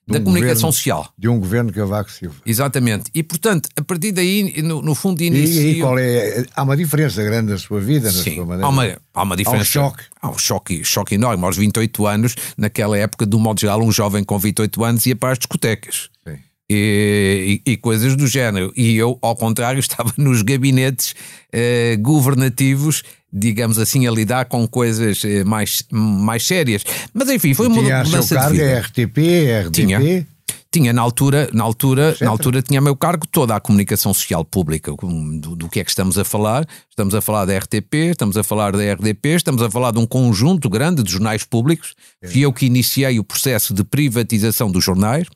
da 0.07 0.19
um 0.19 0.23
comunicação 0.23 0.69
governo, 0.69 0.73
social. 0.73 1.13
De 1.17 1.27
um 1.27 1.39
governo 1.39 1.73
Cavaco 1.73 2.09
Silva. 2.09 2.35
Exatamente. 2.45 3.11
E, 3.13 3.21
portanto, 3.21 3.67
a 3.75 3.83
partir 3.83 4.13
daí, 4.13 4.61
no, 4.61 4.81
no 4.81 4.95
fundo, 4.95 5.21
inicio... 5.21 5.61
E, 5.61 5.71
e 5.71 5.79
qual 5.81 5.99
é... 5.99 6.45
Há 6.55 6.63
uma 6.63 6.77
diferença 6.77 7.21
grande 7.23 7.51
na 7.51 7.57
sua 7.57 7.81
vida, 7.81 8.09
na 8.09 8.23
Sim, 8.23 8.35
sua 8.35 8.45
maneira? 8.45 8.65
Há 8.65 8.69
uma, 8.69 8.97
há 9.13 9.23
uma 9.23 9.35
diferença. 9.35 9.79
Há 9.79 9.83
um 9.83 9.89
choque. 9.89 10.03
Há 10.21 10.29
um 10.29 10.37
choque, 10.37 10.83
choque 10.85 11.15
enorme. 11.15 11.43
Aos 11.43 11.57
28 11.57 12.07
anos, 12.07 12.35
naquela 12.57 12.97
época, 12.97 13.25
do 13.25 13.37
modo 13.37 13.59
geral, 13.59 13.83
um 13.83 13.91
jovem 13.91 14.23
com 14.23 14.39
28 14.39 14.83
anos 14.83 15.05
ia 15.05 15.15
para 15.15 15.33
as 15.33 15.37
discotecas. 15.37 16.09
Sim. 16.25 16.37
E, 16.69 17.61
e, 17.65 17.71
e, 17.71 17.77
coisas 17.77 18.15
do 18.15 18.27
género. 18.27 18.71
E 18.75 18.95
eu, 18.95 19.17
ao 19.21 19.35
contrário, 19.35 19.79
estava 19.81 20.13
nos 20.17 20.41
gabinetes 20.41 21.15
eh, 21.51 21.97
governativos 21.99 23.03
digamos 23.31 23.77
assim, 23.77 24.07
a 24.07 24.11
lidar 24.11 24.45
com 24.45 24.67
coisas 24.67 25.23
eh, 25.25 25.43
mais, 25.43 25.83
mais 25.91 26.45
sérias. 26.45 26.83
Mas 27.13 27.29
enfim, 27.29 27.53
foi 27.53 27.67
uma 27.67 27.81
Tinha 27.81 28.03
mudança 28.03 28.35
de 28.35 28.41
cargo, 28.41 28.55
vida. 28.55 28.79
RTP, 28.79 29.17
RDP? 29.65 29.71
Tinha. 29.71 30.27
tinha 30.71 30.93
na 30.93 31.01
altura, 31.01 31.49
na 31.53 31.63
altura, 31.63 32.15
na 32.21 32.29
altura 32.29 32.61
tinha 32.61 32.79
meu 32.79 32.95
cargo 32.95 33.27
toda 33.27 33.55
a 33.55 33.59
comunicação 33.59 34.13
social 34.13 34.45
pública. 34.45 34.91
Do, 34.91 35.55
do, 35.55 35.69
que 35.69 35.79
é 35.79 35.83
que 35.83 35.89
estamos 35.89 36.17
a 36.17 36.23
falar? 36.23 36.65
Estamos 36.89 37.13
a 37.13 37.21
falar 37.21 37.45
da 37.45 37.57
RTP, 37.57 38.11
estamos 38.11 38.37
a 38.37 38.43
falar 38.43 38.71
da 38.71 38.93
RDP, 38.93 39.29
estamos 39.29 39.61
a 39.61 39.69
falar 39.69 39.91
de 39.91 39.99
um 39.99 40.05
conjunto 40.05 40.69
grande 40.69 41.03
de 41.03 41.11
jornais 41.11 41.43
públicos. 41.43 41.95
É. 42.21 42.27
Fui 42.27 42.41
eu 42.41 42.53
que 42.53 42.65
iniciei 42.65 43.19
o 43.19 43.23
processo 43.23 43.73
de 43.73 43.83
privatização 43.83 44.71
dos 44.71 44.83
jornais. 44.83 45.27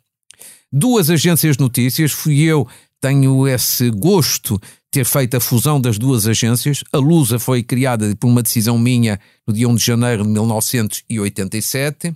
Duas 0.71 1.09
agências 1.09 1.57
de 1.57 1.63
notícias, 1.63 2.13
fui 2.13 2.39
eu, 2.43 2.65
tenho 3.01 3.45
esse 3.45 3.89
gosto 3.89 4.57
ter 4.91 5.05
feito 5.05 5.37
a 5.37 5.39
fusão 5.39 5.79
das 5.79 5.97
duas 5.97 6.27
agências. 6.27 6.83
A 6.91 6.97
Lusa 6.97 7.39
foi 7.39 7.63
criada 7.63 8.13
por 8.19 8.27
uma 8.27 8.43
decisão 8.43 8.77
minha 8.77 9.19
no 9.47 9.53
dia 9.53 9.67
1 9.67 9.75
de 9.75 9.85
janeiro 9.85 10.23
de 10.23 10.29
1987. 10.29 12.09
Uh, 12.09 12.13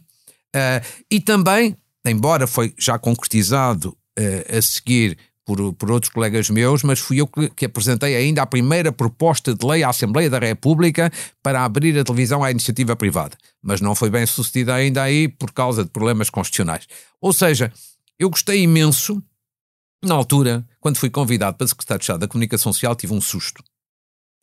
ah, 0.53 0.81
e 1.09 1.21
também, 1.21 1.75
embora 2.05 2.45
foi 2.45 2.73
já 2.77 2.99
concretizado 2.99 3.97
uh, 4.19 4.57
a 4.57 4.61
seguir 4.61 5.17
por, 5.45 5.73
por 5.73 5.91
outros 5.91 6.11
colegas 6.11 6.49
meus, 6.49 6.83
mas 6.83 6.99
fui 6.99 7.21
eu 7.21 7.27
que, 7.27 7.49
que, 7.49 7.65
apresentei 7.65 8.15
ainda 8.15 8.41
a 8.41 8.45
primeira 8.47 8.91
proposta 8.91 9.53
de 9.53 9.65
lei 9.65 9.83
à 9.83 9.89
Assembleia 9.89 10.29
da 10.29 10.39
República 10.39 11.11
para 11.41 11.63
abrir 11.63 11.97
a 11.97 12.03
televisão 12.03 12.43
à 12.43 12.51
iniciativa 12.51 12.95
privada. 12.95 13.37
Mas 13.61 13.79
não 13.79 13.95
foi 13.95 14.09
bem 14.09 14.25
sucedida 14.25 14.73
ainda 14.73 15.03
aí 15.03 15.27
por 15.27 15.51
causa 15.51 15.83
de 15.83 15.91
problemas 15.91 16.29
constitucionais. 16.29 16.87
Ou 17.21 17.31
seja, 17.31 17.71
eu 18.19 18.29
gostei 18.29 18.63
imenso 18.63 19.21
na 20.07 20.15
altura, 20.15 20.65
quando 20.79 20.97
fui 20.97 21.09
convidado 21.09 21.57
para 21.57 21.67
secretário 21.67 21.99
de 21.99 22.03
Estado 22.03 22.19
da 22.19 22.27
Comunicação 22.27 22.71
Social, 22.71 22.95
tive 22.95 23.13
um 23.13 23.21
susto. 23.21 23.63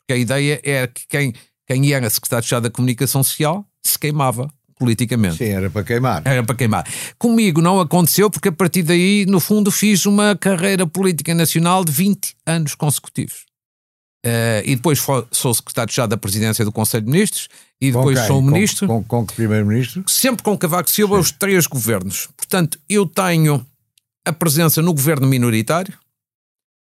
Porque 0.01 0.13
a 0.13 0.17
ideia 0.17 0.61
era 0.63 0.87
que 0.87 1.07
quem, 1.07 1.33
quem 1.65 1.93
era 1.93 2.09
secretário 2.09 2.41
de 2.41 2.47
Estado 2.47 2.63
da 2.63 2.69
Comunicação 2.69 3.23
Social 3.23 3.65
se 3.81 3.97
queimava 3.97 4.47
politicamente. 4.77 5.37
Sim, 5.37 5.45
era 5.45 5.69
para 5.69 5.83
queimar. 5.83 6.21
Era 6.25 6.43
para 6.43 6.55
queimar. 6.55 6.85
Comigo 7.17 7.61
não 7.61 7.79
aconteceu 7.79 8.29
porque 8.29 8.49
a 8.49 8.51
partir 8.51 8.83
daí, 8.83 9.25
no 9.25 9.39
fundo, 9.39 9.71
fiz 9.71 10.05
uma 10.05 10.35
carreira 10.35 10.85
política 10.85 11.33
nacional 11.33 11.85
de 11.85 11.91
20 11.91 12.35
anos 12.45 12.75
consecutivos. 12.75 13.45
Uh, 14.25 14.63
e 14.63 14.75
depois 14.75 15.03
sou 15.31 15.53
secretário 15.53 15.87
de 15.87 15.93
Estado 15.93 16.09
da 16.11 16.17
Presidência 16.17 16.63
do 16.63 16.71
Conselho 16.71 17.03
de 17.03 17.11
Ministros 17.11 17.49
e 17.79 17.91
depois 17.91 18.19
sou 18.21 18.41
ministro. 18.41 18.87
Com, 18.87 19.03
com, 19.03 19.19
com 19.21 19.27
que 19.27 19.33
primeiro-ministro? 19.33 20.03
Sempre 20.07 20.43
com 20.43 20.57
Cavaco 20.57 20.89
Silva, 20.89 21.15
Sim. 21.15 21.21
os 21.21 21.31
três 21.31 21.67
governos. 21.67 22.29
Portanto, 22.37 22.79
eu 22.87 23.05
tenho 23.05 23.65
a 24.25 24.33
presença 24.33 24.81
no 24.81 24.93
governo 24.93 25.27
minoritário, 25.27 25.93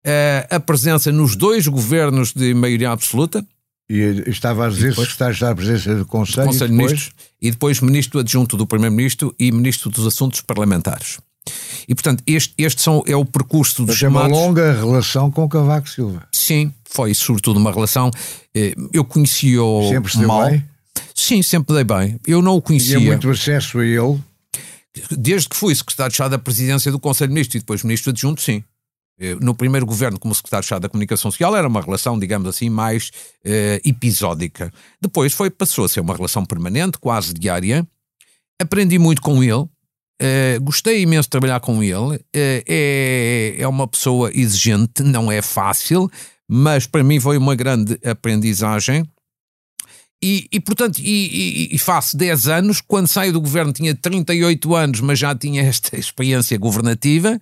eh, 0.05 0.47
a 0.49 0.59
presença 0.59 1.11
nos 1.11 1.35
dois 1.35 1.67
governos 1.67 2.33
de 2.33 2.53
maioria 2.53 2.91
absoluta. 2.91 3.45
E 3.89 4.23
estava 4.27 4.67
a 4.67 4.69
dizer 4.69 4.89
depois, 4.89 5.09
secretário 5.09 5.39
da 5.39 5.55
presença 5.55 5.95
do 5.95 6.05
Conselho, 6.05 6.47
Conselho 6.47 6.73
e, 6.73 6.77
depois... 6.77 7.11
e 7.41 7.51
depois 7.51 7.79
ministro 7.81 8.19
adjunto 8.19 8.57
do 8.57 8.65
Primeiro-Ministro 8.65 9.35
e 9.37 9.51
ministro 9.51 9.89
dos 9.89 10.07
Assuntos 10.07 10.41
Parlamentares. 10.41 11.19
E 11.87 11.93
portanto, 11.93 12.23
este, 12.25 12.53
este 12.57 12.81
são, 12.81 13.03
é 13.05 13.15
o 13.15 13.25
percurso 13.25 13.85
dos 13.85 13.97
chamados... 13.97 14.31
É 14.31 14.33
uma 14.33 14.45
longa 14.47 14.73
relação 14.73 15.29
com 15.29 15.47
Cavaco 15.49 15.89
Silva. 15.89 16.25
Sim, 16.31 16.73
foi 16.85 17.13
sobretudo 17.13 17.57
uma 17.57 17.71
relação. 17.71 18.09
Eh, 18.55 18.73
eu 18.93 19.03
conheci-o 19.03 19.89
sempre 19.89 20.11
se 20.11 20.25
mal. 20.25 20.49
Bem? 20.49 20.63
Sim, 21.13 21.43
sempre 21.43 21.75
dei 21.75 21.83
bem. 21.83 22.19
Eu 22.25 22.41
não 22.41 22.55
o 22.55 22.61
conhecia. 22.61 22.97
Tinha 22.97 23.11
muito 23.11 23.29
acesso 23.29 23.79
a 23.79 23.85
ele 23.85 24.19
desde 25.11 25.49
que 25.49 25.55
fui 25.55 25.73
secretário 25.75 26.09
de 26.09 26.15
Estado 26.15 26.31
da 26.31 26.39
Presidência 26.39 26.91
do 26.91 26.99
Conselho 26.99 27.29
de 27.29 27.33
Ministros 27.33 27.55
e 27.55 27.59
depois 27.59 27.83
ministro 27.83 28.11
adjunto, 28.11 28.41
sim. 28.41 28.63
Eh, 29.19 29.35
no 29.39 29.53
primeiro 29.53 29.85
governo, 29.85 30.19
como 30.19 30.33
secretário 30.33 30.61
de 30.61 30.65
Estado 30.65 30.81
da 30.83 30.89
Comunicação 30.89 31.31
Social, 31.31 31.55
era 31.55 31.67
uma 31.67 31.81
relação, 31.81 32.17
digamos 32.17 32.47
assim, 32.47 32.69
mais 32.69 33.11
eh, 33.43 33.81
episódica. 33.85 34.71
Depois 35.01 35.33
foi, 35.33 35.49
passou 35.49 35.85
a 35.85 35.89
ser 35.89 35.99
uma 35.99 36.15
relação 36.15 36.45
permanente, 36.45 36.97
quase 36.97 37.33
diária. 37.33 37.87
Aprendi 38.59 38.97
muito 38.97 39.21
com 39.21 39.43
ele, 39.43 39.65
eh, 40.19 40.57
gostei 40.61 41.01
imenso 41.01 41.23
de 41.23 41.31
trabalhar 41.31 41.59
com 41.59 41.83
ele. 41.83 42.19
é, 42.33 43.55
é 43.57 43.67
uma 43.67 43.87
pessoa 43.87 44.31
exigente, 44.33 45.03
não 45.03 45.31
é 45.31 45.41
fácil, 45.41 46.09
mas 46.47 46.87
para 46.87 47.03
mim 47.03 47.19
foi 47.19 47.37
uma 47.37 47.55
grande 47.55 47.99
aprendizagem. 48.05 49.03
E, 50.25 50.47
e, 50.53 50.59
portanto, 50.61 50.99
e, 50.99 51.03
e, 51.03 51.75
e 51.75 51.77
faço 51.77 52.15
10 52.15 52.47
anos, 52.47 52.79
quando 52.79 53.07
saio 53.07 53.33
do 53.33 53.41
governo 53.41 53.73
tinha 53.73 53.93
38 53.93 54.73
anos, 54.73 55.01
mas 55.01 55.19
já 55.19 55.35
tinha 55.35 55.61
esta 55.67 55.99
experiência 55.99 56.57
governativa. 56.57 57.41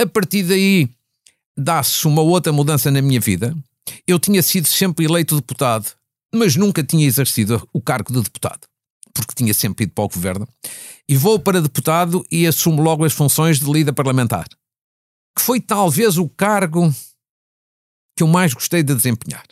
A 0.00 0.06
partir 0.06 0.42
daí 0.42 0.88
dá-se 1.54 2.06
uma 2.06 2.22
outra 2.22 2.50
mudança 2.50 2.90
na 2.90 3.02
minha 3.02 3.20
vida. 3.20 3.54
Eu 4.06 4.18
tinha 4.18 4.42
sido 4.42 4.66
sempre 4.66 5.04
eleito 5.04 5.36
deputado, 5.36 5.92
mas 6.34 6.56
nunca 6.56 6.82
tinha 6.82 7.06
exercido 7.06 7.68
o 7.70 7.82
cargo 7.82 8.10
de 8.10 8.22
deputado, 8.22 8.66
porque 9.12 9.34
tinha 9.34 9.52
sempre 9.52 9.84
ido 9.84 9.92
para 9.92 10.04
o 10.04 10.08
governo. 10.08 10.48
E 11.06 11.14
vou 11.14 11.38
para 11.38 11.60
deputado 11.60 12.24
e 12.30 12.46
assumo 12.46 12.80
logo 12.80 13.04
as 13.04 13.12
funções 13.12 13.60
de 13.60 13.70
líder 13.70 13.92
parlamentar, 13.92 14.48
que 15.36 15.42
foi 15.42 15.60
talvez 15.60 16.16
o 16.16 16.26
cargo 16.30 16.90
que 18.16 18.22
eu 18.22 18.26
mais 18.26 18.54
gostei 18.54 18.82
de 18.82 18.94
desempenhar. 18.94 19.44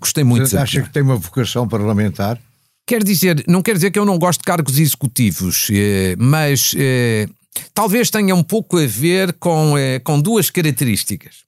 Gostei 0.00 0.24
muito. 0.24 0.56
Acha 0.58 0.82
que 0.82 0.90
tem 0.90 1.02
uma 1.02 1.16
vocação 1.16 1.68
parlamentar? 1.68 2.40
Quer 2.86 3.04
dizer, 3.04 3.44
não 3.46 3.62
quer 3.62 3.74
dizer 3.74 3.90
que 3.90 3.98
eu 3.98 4.04
não 4.06 4.18
gosto 4.18 4.40
de 4.40 4.46
cargos 4.46 4.78
executivos, 4.78 5.68
eh, 5.70 6.16
mas 6.18 6.74
eh, 6.74 7.28
talvez 7.74 8.10
tenha 8.10 8.34
um 8.34 8.42
pouco 8.42 8.78
a 8.78 8.86
ver 8.86 9.34
com, 9.34 9.76
eh, 9.76 9.98
com 9.98 10.18
duas 10.18 10.48
características. 10.48 11.44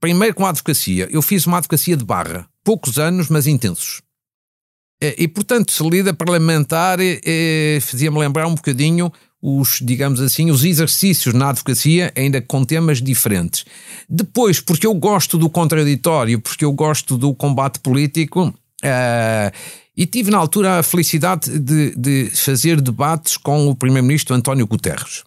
Primeiro, 0.00 0.34
com 0.34 0.44
a 0.44 0.50
advocacia. 0.50 1.08
Eu 1.10 1.22
fiz 1.22 1.46
uma 1.46 1.56
advocacia 1.56 1.96
de 1.96 2.04
barra, 2.04 2.46
poucos 2.62 2.98
anos, 2.98 3.28
mas 3.28 3.46
intensos. 3.46 4.02
E, 5.00 5.26
portanto, 5.26 5.72
se 5.72 5.82
lida 5.88 6.14
parlamentar, 6.14 6.98
fazia-me 7.80 8.18
lembrar 8.20 8.46
um 8.46 8.54
bocadinho 8.54 9.12
os, 9.42 9.80
digamos 9.82 10.20
assim, 10.20 10.50
os 10.52 10.64
exercícios 10.64 11.34
na 11.34 11.50
advocacia, 11.50 12.12
ainda 12.16 12.40
com 12.40 12.64
temas 12.64 13.02
diferentes. 13.02 13.64
Depois, 14.08 14.60
porque 14.60 14.86
eu 14.86 14.94
gosto 14.94 15.36
do 15.36 15.50
contraditório, 15.50 16.40
porque 16.40 16.64
eu 16.64 16.72
gosto 16.72 17.18
do 17.18 17.34
combate 17.34 17.80
político, 17.80 18.54
uh, 18.84 19.52
e 19.96 20.06
tive 20.06 20.30
na 20.30 20.38
altura 20.38 20.78
a 20.78 20.82
felicidade 20.82 21.58
de, 21.58 21.94
de 21.96 22.30
fazer 22.30 22.80
debates 22.80 23.36
com 23.36 23.68
o 23.68 23.74
primeiro-ministro 23.74 24.34
António 24.34 24.66
Guterres 24.66 25.24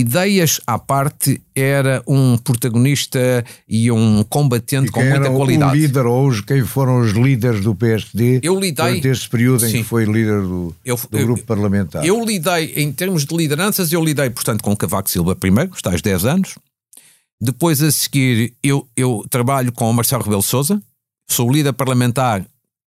ideias 0.00 0.60
à 0.66 0.78
parte, 0.78 1.40
era 1.54 2.02
um 2.06 2.36
protagonista 2.38 3.44
e 3.68 3.90
um 3.90 4.22
combatente 4.24 4.88
e 4.88 4.90
com 4.90 5.02
muita 5.02 5.30
qualidade. 5.30 5.72
O 5.72 5.80
líder 5.80 6.06
hoje, 6.06 6.42
quem 6.42 6.64
foram 6.64 7.00
os 7.00 7.12
líderes 7.12 7.62
do 7.62 7.74
PSD 7.74 8.40
eu 8.42 8.58
lidei, 8.58 8.86
durante 8.86 9.08
esse 9.08 9.28
período 9.28 9.66
em 9.66 9.70
sim, 9.70 9.78
que 9.78 9.84
foi 9.84 10.04
líder 10.04 10.42
do, 10.42 10.74
eu, 10.84 10.96
do 10.96 11.18
grupo 11.18 11.40
eu, 11.40 11.46
parlamentar? 11.46 12.04
Eu 12.04 12.24
lidei, 12.24 12.74
em 12.76 12.92
termos 12.92 13.24
de 13.24 13.36
lideranças, 13.36 13.92
eu 13.92 14.04
lidei, 14.04 14.30
portanto, 14.30 14.62
com 14.62 14.76
Cavaco 14.76 15.10
Silva 15.10 15.34
primeiro, 15.34 15.72
está 15.74 15.90
aos 15.90 16.02
10 16.02 16.24
anos. 16.24 16.54
Depois, 17.40 17.82
a 17.82 17.90
seguir, 17.90 18.54
eu, 18.62 18.86
eu 18.96 19.24
trabalho 19.28 19.72
com 19.72 19.90
o 19.90 19.92
Marcelo 19.92 20.22
Rebelo 20.22 20.42
Souza, 20.42 20.82
sou 21.28 21.50
líder 21.52 21.72
parlamentar 21.72 22.44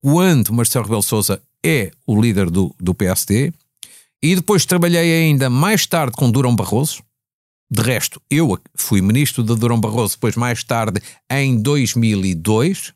quando 0.03 0.53
Marcelo 0.53 0.85
Rebelo 0.85 1.03
Souza 1.03 1.41
é 1.65 1.91
o 2.07 2.21
líder 2.21 2.51
do, 2.51 2.75
do 2.79 2.95
PSD. 2.95 3.53
E 4.25 4.35
depois 4.35 4.65
trabalhei 4.65 5.27
ainda 5.27 5.51
mais 5.51 5.87
tarde 5.87 6.17
com 6.17 6.31
Durão 6.31 6.57
Barroso. 6.57 7.03
De 7.71 7.83
resto, 7.83 8.19
eu 8.31 8.59
fui 8.75 9.03
ministro 9.03 9.43
de 9.43 9.55
Durão 9.55 9.79
Barroso, 9.79 10.15
depois 10.15 10.35
mais 10.35 10.65
tarde, 10.65 10.99
em 11.31 11.61
2002. 11.61 12.95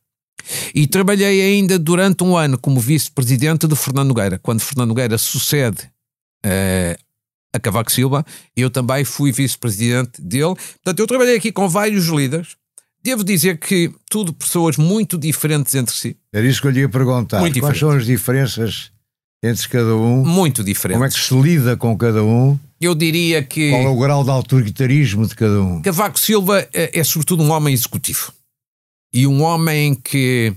E 0.75 0.87
trabalhei 0.87 1.43
ainda 1.43 1.79
durante 1.79 2.25
um 2.25 2.35
ano 2.35 2.57
como 2.57 2.81
vice-presidente 2.81 3.69
de 3.69 3.77
Fernando 3.77 4.09
Nogueira. 4.09 4.39
Quando 4.39 4.61
Fernando 4.61 4.89
Nogueira 4.89 5.19
sucede 5.19 5.83
uh, 6.47 6.99
a 7.53 7.61
Cavaco 7.61 7.93
Silva, 7.93 8.25
eu 8.57 8.71
também 8.71 9.05
fui 9.05 9.31
vice-presidente 9.31 10.23
dele. 10.23 10.55
Portanto, 10.55 10.99
eu 10.99 11.07
trabalhei 11.07 11.37
aqui 11.37 11.53
com 11.53 11.69
vários 11.69 12.07
líderes. 12.07 12.57
Devo 13.03 13.23
dizer 13.23 13.59
que 13.59 13.93
tudo 14.09 14.33
pessoas 14.33 14.79
muito 14.79 15.19
diferentes 15.19 15.75
entre 15.75 15.95
si. 15.95 16.17
Era 16.33 16.47
isso 16.47 16.63
que 16.63 16.69
eu 16.69 16.71
lhe 16.71 16.81
ia 16.81 16.89
perguntar. 16.89 17.41
Muito 17.41 17.61
Quais 17.61 17.79
são 17.79 17.91
as 17.91 18.07
diferenças 18.07 18.93
entre 19.43 19.69
cada 19.69 19.95
um. 19.95 20.25
Muito 20.25 20.65
diferente. 20.65 20.97
Como 20.97 21.05
é 21.05 21.09
que 21.09 21.19
se 21.19 21.35
lida 21.35 21.77
com 21.77 21.97
cada 21.97 22.23
um? 22.23 22.59
Eu 22.81 22.95
diria 22.95 23.43
que. 23.43 23.71
Qual 23.71 23.83
é 23.83 23.89
o 23.89 23.99
grau 23.99 24.25
de 24.25 24.31
autoritarismo 24.31 25.27
de 25.27 25.35
cada 25.35 25.61
um? 25.61 25.83
Cavaco 25.83 26.19
Silva 26.19 26.69
é, 26.73 26.99
é 26.99 27.05
sobretudo 27.05 27.43
um 27.43 27.51
homem 27.51 27.75
executivo. 27.75 28.33
E 29.13 29.27
um 29.27 29.43
homem 29.43 29.95
que 29.95 30.53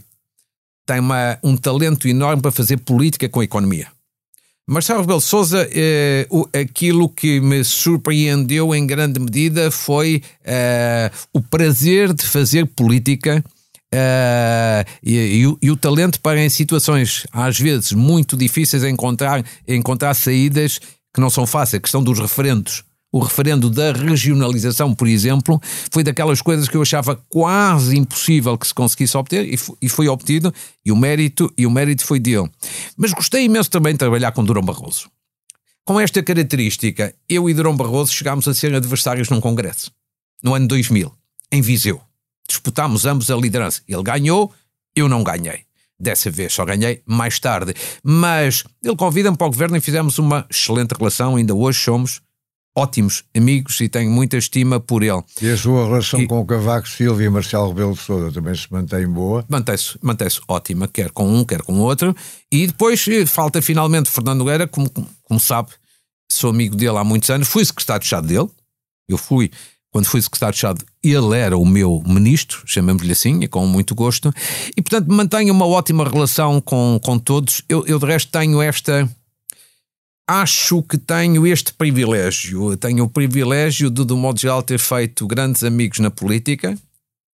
tem 0.86 1.00
uma, 1.00 1.38
um 1.44 1.56
talento 1.56 2.08
enorme 2.08 2.42
para 2.42 2.52
fazer 2.52 2.78
política 2.78 3.30
com 3.30 3.40
a 3.40 3.44
economia. 3.44 3.88
Marcelo 4.68 5.02
Rebelo 5.02 5.22
Souza, 5.22 5.68
eh, 5.74 6.28
aquilo 6.54 7.10
que 7.10 7.42
me 7.42 7.64
surpreendeu 7.64 8.74
em 8.76 8.86
grande 8.86 9.20
medida 9.20 9.72
foi 9.72 10.22
eh, 10.46 11.12
o 11.34 11.42
prazer 11.42 12.14
de 12.14 12.26
fazer 12.26 12.66
política 12.68 13.44
Uh, 13.94 14.88
e, 15.04 15.18
e, 15.18 15.48
o, 15.48 15.58
e, 15.62 15.70
o, 15.70 15.76
talento 15.76 16.22
para 16.22 16.42
em 16.42 16.48
situações 16.48 17.28
às 17.30 17.60
vezes 17.60 17.92
muito 17.92 18.38
difíceis 18.38 18.86
encontrar, 18.86 19.46
encontrar 19.68 20.14
saídas 20.14 20.80
que 21.14 21.20
não 21.20 21.30
são 21.30 21.46
fáceis, 21.46 21.80
a 21.80 21.82
questão 21.82 22.02
dos 22.02 22.18
referendos. 22.18 22.86
O 23.14 23.20
referendo 23.20 23.70
da 23.70 23.92
regionalização, 23.92 24.96
por 24.96 25.06
exemplo, 25.06 25.60
foi 25.92 26.02
daquelas 26.02 26.42
coisas 26.42 26.70
que 26.70 26.78
eu 26.78 26.82
achava 26.82 27.22
quase 27.28 27.98
impossível 27.98 28.58
que 28.58 28.66
se 28.66 28.74
conseguisse 28.74 29.18
obter 29.18 29.54
e, 29.54 29.60
e 29.82 29.90
foi 29.90 30.08
obtido, 30.08 30.54
e 30.86 30.94
o 30.94 30.96
mérito, 30.96 31.54
e 31.58 31.66
o 31.66 31.72
mérito 31.72 32.06
foi 32.06 32.22
dele. 32.22 32.50
Mas 32.96 33.12
gostei 33.12 33.44
imenso 33.44 33.70
também 33.70 33.92
de 33.92 34.00
trabalhar 34.00 34.32
com 34.32 34.46
Durão 34.46 34.64
Barroso. 34.64 35.10
com 35.84 36.00
esta 36.00 36.24
característica, 36.24 37.14
eu 37.28 37.50
e 37.50 37.54
Durão 37.54 37.76
Barroso 37.76 38.14
chegámos 38.14 38.48
a 38.48 38.54
ser 38.54 38.74
adversários 38.74 39.28
num 39.28 39.42
congresso, 39.42 39.92
no 40.42 40.54
ano 40.54 40.70
2000, 40.70 41.12
em 41.52 41.62
Viseu. 41.62 42.02
Disputámos 42.52 43.06
ambos 43.06 43.32
a 43.32 43.36
liderança. 43.36 43.82
Ele 43.88 44.04
ganhou, 44.04 44.54
eu 44.96 45.08
não 45.08 45.24
ganhei. 45.24 45.62
Dessa 46.00 46.30
vez 46.30 46.52
só 46.52 46.66
ganhei 46.66 47.02
mais 47.06 47.40
tarde. 47.40 47.74
Mas 48.04 48.64
ele 48.84 48.96
convida-me 48.96 49.38
para 49.38 49.48
o 49.48 49.52
governo 49.52 49.78
e 49.78 49.82
fizemos 49.82 50.20
uma 50.20 50.46
excelente 50.50 50.94
relação. 50.94 51.36
Ainda 51.36 51.54
hoje 51.54 51.80
somos 51.80 52.22
ótimos 52.76 53.24
amigos 53.36 53.80
e 53.82 53.90
tenho 53.90 54.10
muita 54.10 54.38
estima 54.38 54.80
por 54.80 55.04
ele. 55.04 55.22
E 55.42 55.50
a 55.50 55.58
sua 55.58 55.86
relação 55.86 56.20
e, 56.20 56.28
com 56.28 56.40
o 56.40 56.46
Cavaco 56.46 56.88
Silva 56.88 57.24
e 57.24 57.30
Marcelo 57.30 57.70
Rebelo 57.70 57.94
de 57.94 58.00
Sousa 58.00 58.32
também 58.32 58.56
se 58.56 58.72
mantém 58.72 59.08
boa? 59.08 59.46
Mantém-se 59.48 59.98
mantém 60.02 60.28
ótima, 60.48 60.88
quer 60.88 61.12
com 61.12 61.28
um, 61.28 61.44
quer 61.44 61.62
com 61.62 61.74
o 61.74 61.80
outro. 61.80 62.16
E 62.52 62.68
depois 62.68 63.06
eh, 63.08 63.26
falta 63.26 63.62
finalmente 63.62 64.10
Fernando 64.10 64.40
Nogueira, 64.40 64.68
como, 64.68 64.90
como 64.90 65.40
sabe, 65.40 65.70
sou 66.32 66.50
amigo 66.50 66.76
dele 66.76 66.98
há 66.98 67.04
muitos 67.04 67.30
anos, 67.30 67.48
fui 67.48 67.64
secretário-chave 67.64 68.28
dele. 68.28 68.50
Eu 69.10 69.18
fui, 69.18 69.52
quando 69.92 70.06
fui 70.06 70.22
secretário-chave, 70.22 70.80
ele 71.04 71.38
era 71.38 71.58
o 71.58 71.66
meu 71.66 72.02
ministro, 72.06 72.64
chamamos-lhe 72.66 73.12
assim, 73.12 73.42
e 73.42 73.48
com 73.48 73.68
muito 73.68 73.94
gosto. 73.94 74.34
E, 74.76 74.82
portanto, 74.82 75.12
mantenho 75.12 75.54
uma 75.54 75.66
ótima 75.66 76.08
relação 76.08 76.62
com, 76.62 77.00
com 77.04 77.20
todos. 77.20 77.62
Eu, 77.68 77.86
eu, 77.86 78.00
de 78.00 78.06
resto, 78.06 78.32
tenho 78.32 78.62
esta 78.62 79.10
acho 80.26 80.82
que 80.84 80.98
tenho 80.98 81.46
este 81.46 81.74
privilégio. 81.74 82.78
Tenho 82.78 83.04
o 83.04 83.10
privilégio 83.10 83.90
de, 83.90 84.06
do 84.06 84.16
modo 84.16 84.40
geral, 84.40 84.64
ter 84.64 84.80
feito 84.80 85.28
grandes 85.28 85.62
amigos 85.64 86.00
na 86.00 86.10
política, 86.10 86.78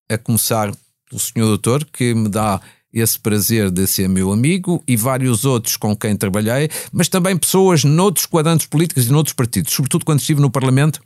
a 0.09 0.17
começar 0.17 0.73
pelo 1.07 1.19
senhor 1.19 1.45
doutor, 1.45 1.85
que 1.85 2.15
me 2.15 2.27
dá 2.27 2.59
esse 2.91 3.19
prazer 3.19 3.69
de 3.69 3.85
ser 3.85 4.09
meu 4.09 4.31
amigo, 4.31 4.83
e 4.87 4.95
vários 4.95 5.45
outros 5.45 5.77
com 5.77 5.95
quem 5.95 6.15
trabalhei, 6.15 6.69
mas 6.91 7.07
também 7.07 7.37
pessoas 7.37 7.83
noutros 7.83 8.25
quadrantes 8.25 8.65
políticos 8.65 9.05
e 9.05 9.11
noutros 9.11 9.33
partidos, 9.33 9.73
sobretudo 9.73 10.03
quando 10.03 10.19
estive 10.19 10.41
no 10.41 10.49
Parlamento. 10.49 10.99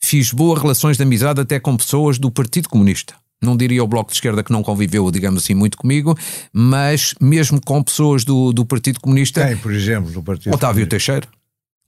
Fiz 0.00 0.32
boas 0.32 0.60
relações 0.60 0.96
de 0.96 1.02
amizade 1.02 1.40
até 1.40 1.58
com 1.60 1.76
pessoas 1.76 2.18
do 2.18 2.30
Partido 2.30 2.68
Comunista 2.68 3.14
não 3.42 3.56
diria 3.56 3.82
o 3.82 3.86
Bloco 3.86 4.10
de 4.10 4.16
Esquerda 4.16 4.44
que 4.44 4.52
não 4.52 4.62
conviveu, 4.62 5.10
digamos 5.10 5.42
assim, 5.42 5.54
muito 5.54 5.78
comigo, 5.78 6.16
mas 6.52 7.14
mesmo 7.20 7.60
com 7.60 7.82
pessoas 7.82 8.24
do, 8.24 8.52
do 8.52 8.66
Partido 8.66 9.00
Comunista. 9.00 9.46
Quem, 9.46 9.56
por 9.56 9.72
exemplo, 9.72 10.10
do 10.10 10.22
Partido 10.22 10.54
Otávio 10.54 10.86
Comunista? 10.86 10.90
Teixeira. 10.90 11.28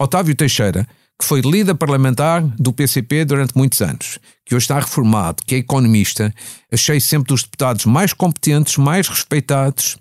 Otávio 0.00 0.34
Teixeira, 0.34 0.88
que 1.18 1.24
foi 1.24 1.40
líder 1.40 1.74
parlamentar 1.74 2.42
do 2.42 2.72
PCP 2.72 3.24
durante 3.24 3.56
muitos 3.56 3.80
anos, 3.82 4.18
que 4.44 4.54
hoje 4.54 4.64
está 4.64 4.80
reformado, 4.80 5.42
que 5.46 5.54
é 5.54 5.58
economista, 5.58 6.34
achei 6.72 6.98
sempre 6.98 7.28
dos 7.28 7.42
deputados 7.42 7.84
mais 7.84 8.12
competentes, 8.12 8.76
mais 8.78 9.06
respeitados. 9.08 9.96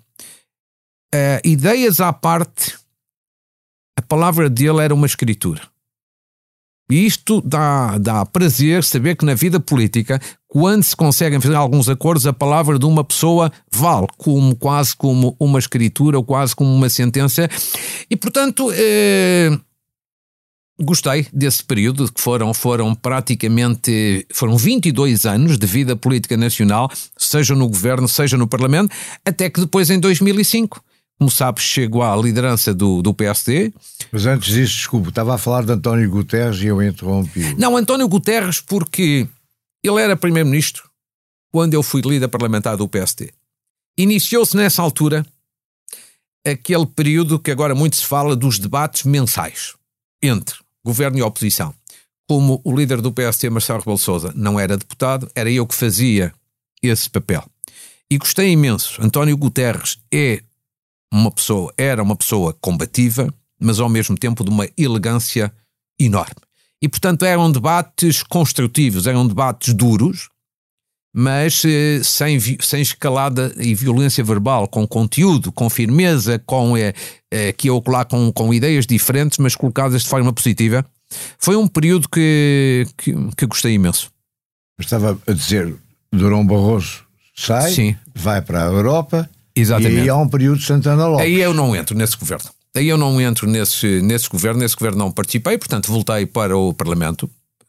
Uh, 1.14 1.38
ideias 1.44 2.00
à 2.00 2.12
parte, 2.12 2.74
a 3.96 4.02
palavra 4.02 4.48
dele 4.48 4.80
era 4.80 4.94
uma 4.94 5.06
escritura. 5.06 5.60
E 6.92 7.06
isto 7.06 7.40
dá, 7.40 7.96
dá 7.96 8.26
prazer 8.26 8.84
saber 8.84 9.16
que 9.16 9.24
na 9.24 9.32
vida 9.32 9.58
política, 9.58 10.20
quando 10.46 10.82
se 10.82 10.94
conseguem 10.94 11.40
fazer 11.40 11.54
alguns 11.54 11.88
acordos, 11.88 12.26
a 12.26 12.34
palavra 12.34 12.78
de 12.78 12.84
uma 12.84 13.02
pessoa 13.02 13.50
vale 13.72 14.06
como 14.18 14.54
quase 14.54 14.94
como 14.94 15.34
uma 15.40 15.58
escritura 15.58 16.18
ou 16.18 16.22
quase 16.22 16.54
como 16.54 16.70
uma 16.70 16.90
sentença. 16.90 17.48
E 18.10 18.14
portanto. 18.14 18.70
Eh, 18.74 19.58
gostei 20.82 21.26
desse 21.32 21.64
período, 21.64 22.12
que 22.12 22.20
foram, 22.20 22.52
foram 22.52 22.94
praticamente 22.94 24.26
foram 24.30 24.58
22 24.58 25.24
anos 25.24 25.56
de 25.56 25.66
vida 25.66 25.96
política 25.96 26.36
nacional, 26.36 26.90
seja 27.16 27.54
no 27.54 27.68
governo, 27.68 28.06
seja 28.06 28.36
no 28.36 28.46
parlamento, 28.46 28.94
até 29.24 29.48
que 29.48 29.60
depois 29.60 29.88
em 29.88 29.98
2005 29.98 30.82
como 31.18 31.30
sabes, 31.30 31.62
chego 31.62 32.02
à 32.02 32.16
liderança 32.16 32.74
do, 32.74 33.00
do 33.00 33.14
PSD. 33.14 33.72
Mas 34.10 34.26
antes 34.26 34.52
disso, 34.52 34.74
desculpe, 34.74 35.10
estava 35.10 35.34
a 35.34 35.38
falar 35.38 35.64
de 35.64 35.72
António 35.72 36.10
Guterres 36.10 36.60
e 36.60 36.66
eu 36.66 36.82
interrompi. 36.82 37.54
Não, 37.56 37.76
António 37.76 38.08
Guterres, 38.08 38.60
porque 38.60 39.28
ele 39.82 40.00
era 40.00 40.16
primeiro-ministro 40.16 40.90
quando 41.52 41.74
eu 41.74 41.82
fui 41.82 42.00
líder 42.00 42.28
parlamentar 42.28 42.76
do 42.76 42.88
PSD. 42.88 43.30
Iniciou-se 43.96 44.56
nessa 44.56 44.82
altura 44.82 45.24
aquele 46.44 46.86
período 46.86 47.38
que 47.38 47.50
agora 47.50 47.74
muito 47.74 47.96
se 47.96 48.04
fala 48.04 48.34
dos 48.34 48.58
debates 48.58 49.04
mensais 49.04 49.74
entre 50.22 50.56
governo 50.84 51.18
e 51.18 51.22
oposição. 51.22 51.74
Como 52.28 52.60
o 52.64 52.74
líder 52.74 53.00
do 53.00 53.12
PSD, 53.12 53.50
Marcelo 53.50 53.80
Rebelo 53.80 53.98
Sousa, 53.98 54.32
não 54.34 54.58
era 54.58 54.76
deputado, 54.76 55.30
era 55.34 55.50
eu 55.50 55.66
que 55.66 55.74
fazia 55.74 56.32
esse 56.82 57.08
papel. 57.10 57.44
E 58.10 58.18
gostei 58.18 58.50
imenso. 58.50 59.00
António 59.02 59.36
Guterres 59.36 59.98
é 60.12 60.42
uma 61.12 61.30
pessoa, 61.30 61.72
era 61.76 62.02
uma 62.02 62.16
pessoa 62.16 62.56
combativa, 62.60 63.32
mas 63.60 63.78
ao 63.78 63.88
mesmo 63.88 64.16
tempo 64.16 64.42
de 64.42 64.50
uma 64.50 64.66
elegância 64.78 65.52
enorme. 66.00 66.36
E, 66.80 66.88
portanto, 66.88 67.24
eram 67.24 67.52
debates 67.52 68.22
construtivos, 68.22 69.06
eram 69.06 69.26
debates 69.28 69.74
duros, 69.74 70.28
mas 71.14 71.62
eh, 71.64 72.00
sem, 72.02 72.40
sem 72.60 72.80
escalada 72.80 73.54
e 73.58 73.74
violência 73.74 74.24
verbal, 74.24 74.66
com 74.66 74.86
conteúdo, 74.86 75.52
com 75.52 75.68
firmeza, 75.68 76.38
com 76.40 76.76
eh, 76.76 76.94
eh, 77.30 77.52
que 77.52 77.68
eu 77.68 77.82
lá 77.86 78.04
com, 78.04 78.32
com 78.32 78.52
ideias 78.52 78.86
diferentes, 78.86 79.38
mas 79.38 79.54
colocadas 79.54 80.02
de 80.02 80.08
forma 80.08 80.32
positiva. 80.32 80.84
Foi 81.38 81.54
um 81.54 81.68
período 81.68 82.08
que, 82.08 82.86
que, 82.96 83.14
que 83.36 83.46
gostei 83.46 83.74
imenso. 83.74 84.10
Estava 84.80 85.20
a 85.26 85.32
dizer, 85.32 85.76
Durão 86.10 86.46
Barroso 86.46 87.04
sai, 87.36 87.70
Sim. 87.70 87.96
vai 88.14 88.40
para 88.40 88.62
a 88.62 88.66
Europa, 88.66 89.28
Exatamente. 89.54 89.96
E 89.96 90.00
aí 90.00 90.08
há 90.08 90.16
um 90.16 90.28
período 90.28 90.58
de 90.58 90.66
Santana 90.66 91.06
Lopes. 91.06 91.26
Aí 91.26 91.40
eu 91.40 91.52
não 91.52 91.74
entro 91.74 91.96
nesse 91.96 92.16
governo. 92.16 92.48
Aí 92.74 92.88
eu 92.88 92.96
não 92.96 93.20
entro 93.20 93.46
nesse, 93.46 94.00
nesse 94.00 94.28
governo, 94.28 94.60
nesse 94.60 94.74
governo 94.74 94.98
não 94.98 95.12
participei, 95.12 95.58
portanto 95.58 95.90
voltei 95.90 96.24
para 96.24 96.56
o 96.56 96.72
Parlamento. 96.72 97.28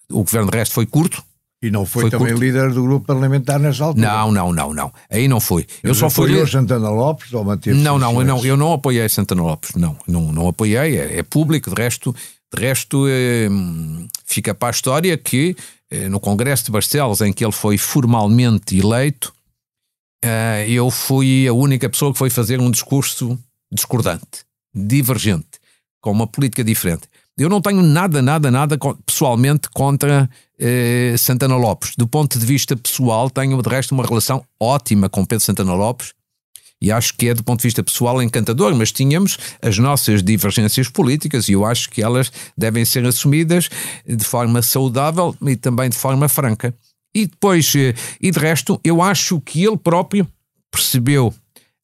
O 0.10 0.24
governo 0.24 0.50
de 0.50 0.58
resto 0.58 0.74
foi 0.74 0.86
curto. 0.86 1.24
E 1.62 1.72
não 1.72 1.86
foi, 1.86 2.04
foi 2.04 2.12
também 2.12 2.28
curto. 2.30 2.44
líder 2.44 2.74
do 2.74 2.84
grupo 2.84 3.06
parlamentar 3.06 3.58
nessa 3.58 3.86
altura? 3.86 4.06
Não, 4.06 4.32
não, 4.32 4.52
não, 4.52 4.74
não. 4.74 4.94
Aí 5.10 5.30
não 5.30 5.40
foi. 5.40 5.66
Eu, 5.82 5.96
só 5.96 6.10
fui 6.10 6.30
líder... 6.30 6.48
Santana 6.48 6.90
Lopes 6.90 7.34
ou 7.34 7.44
manteve 7.44 7.78
Não, 7.78 7.98
não, 7.98 8.20
eu 8.20 8.26
não, 8.26 8.46
eu 8.46 8.58
não 8.58 8.74
apoiei 8.74 9.08
Santana 9.08 9.42
Lopes. 9.42 9.74
Não, 9.76 9.98
não, 10.06 10.32
não 10.32 10.48
apoiei. 10.50 10.98
É, 10.98 11.20
é 11.20 11.24
público. 11.24 11.74
De 11.74 11.82
resto, 11.82 12.14
de 12.54 12.62
resto 12.62 13.06
é, 13.08 13.48
fica 14.26 14.54
para 14.54 14.70
a 14.70 14.72
história 14.72 15.18
que 15.18 15.56
é, 15.90 16.10
no 16.10 16.20
Congresso 16.20 16.66
de 16.66 16.72
Barcelos, 16.72 17.22
em 17.22 17.32
que 17.32 17.46
ele 17.46 17.54
foi 17.54 17.78
formalmente 17.78 18.78
eleito, 18.78 19.34
uh, 20.24 20.70
eu 20.70 20.90
fui 20.90 21.48
a 21.48 21.54
única 21.54 21.90
pessoa 21.90 22.12
que 22.12 22.18
foi 22.18 22.30
fazer 22.30 22.60
um 22.60 22.72
discurso 22.72 23.38
discordante, 23.72 24.46
divergente, 24.74 25.60
com 26.02 26.12
uma 26.12 26.28
política 26.28 26.64
diferente. 26.64 27.04
Eu 27.38 27.50
não 27.50 27.62
tenho 27.62 27.82
nada, 27.82 28.22
nada, 28.22 28.52
nada 28.52 28.78
pessoalmente 29.06 29.70
contra 29.70 30.30
uh, 30.60 31.18
Santana 31.18 31.56
Lopes. 31.56 31.94
Do 31.98 32.08
ponto 32.08 32.38
de 32.38 32.46
vista 32.46 32.76
pessoal, 32.76 33.30
tenho 33.30 33.62
de 33.62 33.70
resto 33.70 33.92
uma 33.92 34.06
relação 34.06 34.46
ótima 34.60 35.10
com 35.10 35.26
Pedro 35.26 35.44
Santana 35.44 35.74
Lopes 35.74 36.14
e 36.84 36.92
acho 36.92 37.16
que 37.16 37.30
é, 37.30 37.34
do 37.34 37.46
ponto 37.46 37.62
de 37.62 37.68
vista 37.68 37.82
pessoal, 37.82 38.22
encantador, 38.22 38.76
mas 38.76 38.92
tínhamos 38.92 39.38
as 39.62 39.78
nossas 39.78 40.22
divergências 40.22 40.90
políticas 40.90 41.48
e 41.48 41.54
eu 41.54 41.66
acho 41.66 41.90
que 41.90 42.04
elas 42.04 42.30
devem 42.58 42.84
ser 42.84 43.06
assumidas 43.06 43.70
de 44.06 44.26
forma 44.26 44.62
saudável 44.62 45.34
e 45.44 45.56
também 45.56 45.90
de 45.90 45.96
forma 45.96 46.28
franca. 46.28 46.76
E 47.14 47.28
depois, 47.28 47.74
eh, 47.76 47.94
e 48.20 48.32
de 48.32 48.40
resto, 48.40 48.80
eu 48.84 49.02
acho 49.02 49.40
que 49.42 49.64
ele 49.64 49.78
próprio 49.78 50.28
percebeu 50.72 51.34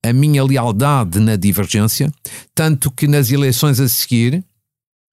a 0.03 0.13
minha 0.13 0.43
lealdade 0.43 1.19
na 1.19 1.35
divergência, 1.35 2.11
tanto 2.55 2.89
que 2.89 3.07
nas 3.07 3.31
eleições 3.31 3.79
a 3.79 3.87
seguir, 3.87 4.43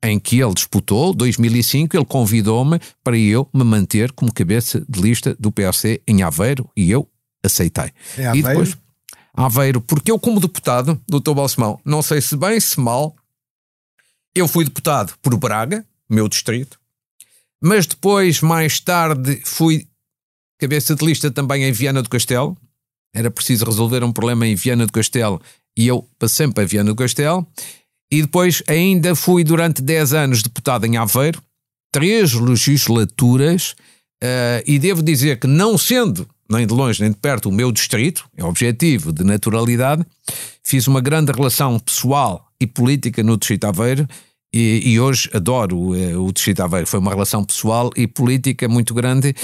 em 0.03 0.19
que 0.19 0.41
ele 0.41 0.55
disputou, 0.55 1.13
2005, 1.13 1.97
ele 1.97 2.05
convidou-me 2.05 2.81
para 3.03 3.19
eu 3.19 3.49
me 3.53 3.65
manter 3.65 4.13
como 4.13 4.33
cabeça 4.33 4.85
de 4.89 5.01
lista 5.01 5.37
do 5.39 5.51
PSC 5.51 6.01
em 6.07 6.23
Aveiro 6.23 6.71
e 6.77 6.91
eu 6.91 7.09
aceitei. 7.45 7.91
Em 8.17 8.27
Aveiro? 8.27 8.39
E 8.39 8.43
depois, 8.43 8.79
Aveiro, 9.35 9.81
porque 9.81 10.11
eu, 10.11 10.19
como 10.19 10.41
deputado, 10.41 11.01
doutor 11.09 11.35
Balsemão, 11.35 11.81
não 11.85 12.01
sei 12.03 12.21
se 12.21 12.37
bem, 12.37 12.59
se 12.61 12.79
mal, 12.79 13.15
eu 14.35 14.47
fui 14.47 14.65
deputado 14.65 15.15
por 15.21 15.37
Braga, 15.37 15.85
meu 16.09 16.29
distrito, 16.29 16.79
mas 17.61 17.87
depois, 17.87 18.41
mais 18.41 18.79
tarde, 18.79 19.41
fui 19.45 19.89
cabeça 20.59 20.95
de 20.95 21.05
lista 21.05 21.31
também 21.31 21.65
em 21.65 21.73
Viana 21.73 22.03
do 22.03 22.09
Castelo. 22.09 22.57
Era 23.15 23.31
preciso 23.31 23.65
resolver 23.65 24.05
um 24.05 24.13
problema 24.13 24.47
em 24.47 24.55
Viana 24.55 24.87
do 24.87 24.93
Castelo 24.93 25.41
e 25.77 25.87
eu 25.87 26.09
passei 26.19 26.49
para 26.49 26.67
Viana 26.67 26.91
do 26.91 26.97
Castelo. 26.97 27.47
E 28.11 28.23
depois 28.23 28.63
ainda 28.69 29.15
fui 29.15 29.43
durante 29.43 29.83
10 29.83 30.13
anos 30.13 30.43
deputado 30.43 30.87
em 30.87 30.97
Aveiro, 30.97 31.43
três 31.93 32.35
legislaturas, 32.35 33.75
uh, 34.23 34.63
e 34.65 34.79
devo 34.79 35.03
dizer 35.03 35.41
que 35.41 35.47
não 35.47 35.77
sendo 35.77 36.29
nem 36.49 36.67
de 36.67 36.73
longe 36.73 37.01
nem 37.01 37.11
de 37.11 37.17
perto 37.17 37.49
o 37.49 37.53
meu 37.53 37.73
distrito, 37.73 38.25
é 38.37 38.45
objetivo 38.45 39.13
de 39.13 39.25
naturalidade, 39.25 40.05
fiz 40.63 40.87
uma 40.87 41.01
grande 41.01 41.33
relação 41.33 41.79
pessoal 41.79 42.49
e 42.61 42.67
política 42.67 43.23
no 43.23 43.37
distrito 43.37 43.65
Aveiro 43.65 44.07
e, 44.55 44.83
e 44.85 45.01
hoje 45.01 45.29
adoro 45.35 45.77
uh, 45.77 46.25
o 46.25 46.33
distrito 46.33 46.61
Aveiro. 46.61 46.87
Foi 46.87 47.01
uma 47.01 47.11
relação 47.11 47.45
pessoal 47.45 47.91
e 47.97 48.07
política 48.07 48.69
muito 48.69 48.95
grande 48.95 49.35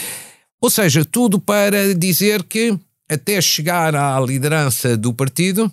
ou 0.62 0.70
seja, 0.70 1.04
tudo 1.04 1.40
para 1.40 1.92
dizer 1.92 2.44
que 2.44 2.78
até 3.10 3.40
chegar 3.40 3.96
à 3.96 4.18
liderança 4.20 4.96
do 4.96 5.12
partido 5.12 5.70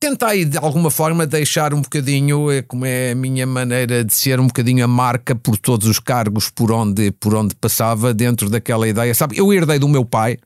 tentei 0.00 0.44
de 0.44 0.58
alguma 0.58 0.90
forma 0.90 1.26
deixar 1.26 1.72
um 1.72 1.80
bocadinho, 1.80 2.50
eh, 2.50 2.60
como 2.60 2.84
é 2.84 3.12
a 3.12 3.14
minha 3.14 3.46
maneira 3.46 4.04
de 4.04 4.12
ser, 4.12 4.38
um 4.40 4.48
bocadinho 4.48 4.84
a 4.84 4.88
marca 4.88 5.34
por 5.34 5.56
todos 5.56 5.86
os 5.88 5.98
cargos 5.98 6.50
por 6.50 6.70
onde, 6.72 7.10
por 7.12 7.34
onde 7.34 7.54
passava, 7.54 8.12
dentro 8.12 8.50
daquela 8.50 8.86
ideia. 8.86 9.14
Sabe, 9.14 9.38
eu 9.38 9.50
herdei 9.52 9.78
do 9.78 9.88
meu 9.88 10.04
pai, 10.04 10.36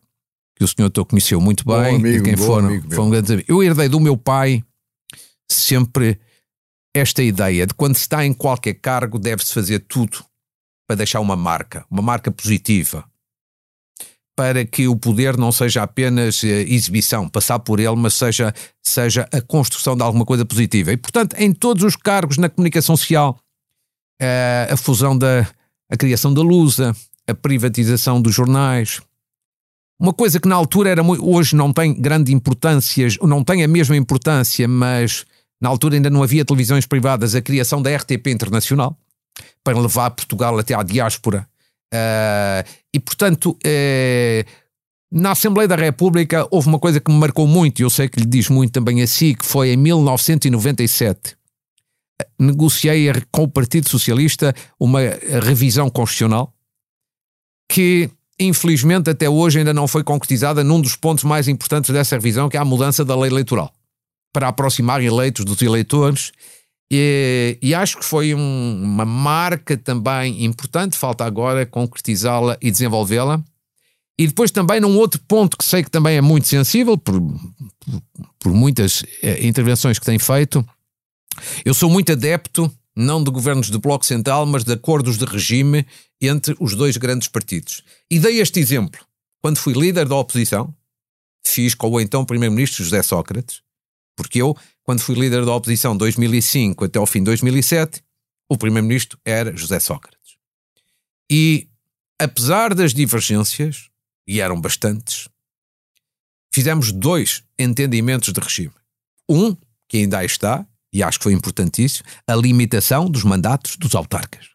que 0.54 0.64
o 0.64 0.68
senhor 0.68 0.92
conheceu 1.06 1.40
muito 1.40 1.64
bem, 1.64 1.96
amigo, 1.96 2.24
quem 2.24 2.36
foram, 2.36 2.82
foram 2.90 3.10
grandes 3.10 3.44
Eu 3.48 3.62
herdei 3.62 3.88
do 3.88 3.98
meu 3.98 4.16
pai 4.16 4.62
sempre 5.50 6.20
esta 6.94 7.22
ideia 7.22 7.66
de 7.66 7.74
quando 7.74 7.96
se 7.96 8.02
está 8.02 8.24
em 8.24 8.32
qualquer 8.32 8.74
cargo 8.74 9.18
deve-se 9.18 9.54
fazer 9.54 9.80
tudo 9.80 10.24
para 10.86 10.96
deixar 10.96 11.20
uma 11.20 11.36
marca, 11.36 11.84
uma 11.90 12.02
marca 12.02 12.30
positiva, 12.30 13.04
para 14.38 14.64
que 14.64 14.86
o 14.86 14.94
poder 14.94 15.36
não 15.36 15.50
seja 15.50 15.82
apenas 15.82 16.44
eh, 16.44 16.62
exibição, 16.62 17.28
passar 17.28 17.58
por 17.58 17.80
ele, 17.80 17.96
mas 17.96 18.14
seja, 18.14 18.54
seja 18.80 19.28
a 19.32 19.40
construção 19.40 19.96
de 19.96 20.02
alguma 20.04 20.24
coisa 20.24 20.44
positiva. 20.44 20.92
E, 20.92 20.96
portanto, 20.96 21.34
em 21.36 21.52
todos 21.52 21.82
os 21.82 21.96
cargos 21.96 22.38
na 22.38 22.48
comunicação 22.48 22.96
social, 22.96 23.36
eh, 24.22 24.68
a 24.70 24.76
fusão 24.76 25.18
da 25.18 25.44
a 25.90 25.96
criação 25.96 26.32
da 26.32 26.40
Lusa, 26.40 26.94
a 27.26 27.34
privatização 27.34 28.22
dos 28.22 28.32
jornais, 28.32 29.00
uma 29.98 30.12
coisa 30.12 30.38
que 30.38 30.46
na 30.46 30.54
altura 30.54 30.90
era 30.90 31.02
muito, 31.02 31.28
hoje 31.28 31.56
não 31.56 31.72
tem 31.72 32.00
grande 32.00 32.32
importância, 32.32 33.08
não 33.22 33.42
tem 33.42 33.64
a 33.64 33.68
mesma 33.68 33.96
importância, 33.96 34.68
mas 34.68 35.26
na 35.60 35.68
altura 35.68 35.96
ainda 35.96 36.10
não 36.10 36.22
havia 36.22 36.44
televisões 36.44 36.86
privadas, 36.86 37.34
a 37.34 37.42
criação 37.42 37.82
da 37.82 37.92
RTP 37.92 38.28
Internacional, 38.28 38.96
para 39.64 39.76
levar 39.80 40.10
Portugal 40.12 40.56
até 40.60 40.74
à 40.74 40.84
diáspora 40.84 41.44
Uh, 41.94 42.68
e, 42.92 43.00
portanto, 43.00 43.52
uh, 43.52 44.68
na 45.10 45.32
Assembleia 45.32 45.66
da 45.66 45.76
República 45.76 46.46
houve 46.50 46.68
uma 46.68 46.78
coisa 46.78 47.00
que 47.00 47.10
me 47.10 47.18
marcou 47.18 47.46
muito, 47.46 47.80
e 47.80 47.82
eu 47.82 47.90
sei 47.90 48.08
que 48.08 48.20
lhe 48.20 48.26
diz 48.26 48.48
muito 48.48 48.72
também 48.72 49.02
a 49.02 49.06
si, 49.06 49.34
que 49.34 49.46
foi 49.46 49.70
em 49.70 49.76
1997. 49.76 51.36
Negociei 52.38 53.10
com 53.30 53.44
o 53.44 53.48
Partido 53.48 53.88
Socialista 53.88 54.54
uma 54.78 55.00
revisão 55.42 55.88
constitucional 55.88 56.52
que, 57.70 58.10
infelizmente, 58.40 59.10
até 59.10 59.28
hoje 59.28 59.58
ainda 59.58 59.74
não 59.74 59.86
foi 59.86 60.02
concretizada 60.02 60.64
num 60.64 60.80
dos 60.80 60.96
pontos 60.96 61.22
mais 61.22 61.48
importantes 61.48 61.90
dessa 61.90 62.16
revisão, 62.16 62.48
que 62.48 62.56
é 62.56 62.60
a 62.60 62.64
mudança 62.64 63.04
da 63.04 63.14
lei 63.14 63.30
eleitoral, 63.30 63.72
para 64.32 64.48
aproximar 64.48 65.02
eleitos 65.02 65.44
dos 65.44 65.60
eleitores 65.62 66.32
e, 66.90 67.58
e, 67.60 67.74
acho 67.74 67.98
que 67.98 68.04
foi 68.04 68.34
um, 68.34 68.82
uma 68.82 69.04
marca 69.04 69.76
também 69.76 70.44
importante, 70.44 70.96
falta 70.96 71.24
agora 71.24 71.66
concretizá-la 71.66 72.56
e 72.62 72.70
desenvolvê-la. 72.70 73.42
E 74.18 74.26
depois 74.26 74.50
também 74.50 74.80
num 74.80 74.96
outro 74.96 75.20
ponto 75.28 75.56
que 75.56 75.64
sei 75.64 75.84
que 75.84 75.90
também 75.90 76.16
é 76.16 76.20
muito 76.20 76.48
sensível, 76.48 76.96
por, 76.96 77.14
por, 78.38 78.52
muitas 78.52 79.04
eh, 79.22 79.46
intervenções 79.46 79.98
que 79.98 80.04
tem 80.04 80.18
feito, 80.18 80.66
eu 81.64 81.72
sou 81.72 81.88
muito 81.88 82.10
adepto, 82.10 82.72
não 82.96 83.22
de 83.22 83.30
governos 83.30 83.70
de 83.70 83.78
bloco 83.78 84.04
central, 84.04 84.44
mas 84.44 84.64
de 84.64 84.72
acordos 84.72 85.18
de 85.18 85.24
regime 85.24 85.86
entre 86.20 86.56
os 86.58 86.74
dois 86.74 86.96
grandes 86.96 87.28
partidos. 87.28 87.84
E 88.10 88.18
dei 88.18 88.40
este 88.40 88.58
exemplo. 88.58 89.00
Quando 89.40 89.58
fui 89.58 89.72
líder 89.72 90.08
da 90.08 90.16
oposição, 90.16 90.74
fiz 91.46 91.74
com 91.74 91.88
o 91.88 92.00
então 92.00 92.24
primeiro-ministro 92.24 92.82
José 92.82 93.02
Sócrates, 93.02 93.62
porque 94.16 94.42
eu 94.42 94.56
quando 94.88 95.02
fui 95.02 95.14
líder 95.14 95.44
da 95.44 95.54
oposição 95.54 95.94
2005 95.94 96.86
até 96.86 96.98
ao 96.98 97.04
fim 97.04 97.18
de 97.18 97.26
2007, 97.26 98.02
o 98.48 98.56
primeiro-ministro 98.56 99.18
era 99.22 99.54
José 99.54 99.78
Sócrates. 99.78 100.38
E, 101.30 101.68
apesar 102.18 102.72
das 102.72 102.94
divergências, 102.94 103.90
e 104.26 104.40
eram 104.40 104.58
bastantes, 104.58 105.28
fizemos 106.50 106.90
dois 106.90 107.44
entendimentos 107.58 108.32
de 108.32 108.40
regime. 108.40 108.72
Um, 109.28 109.54
que 109.86 109.98
ainda 109.98 110.20
aí 110.20 110.26
está, 110.26 110.66
e 110.90 111.02
acho 111.02 111.18
que 111.18 111.24
foi 111.24 111.34
importantíssimo, 111.34 112.08
a 112.26 112.34
limitação 112.34 113.10
dos 113.10 113.24
mandatos 113.24 113.76
dos 113.76 113.94
autarcas. 113.94 114.48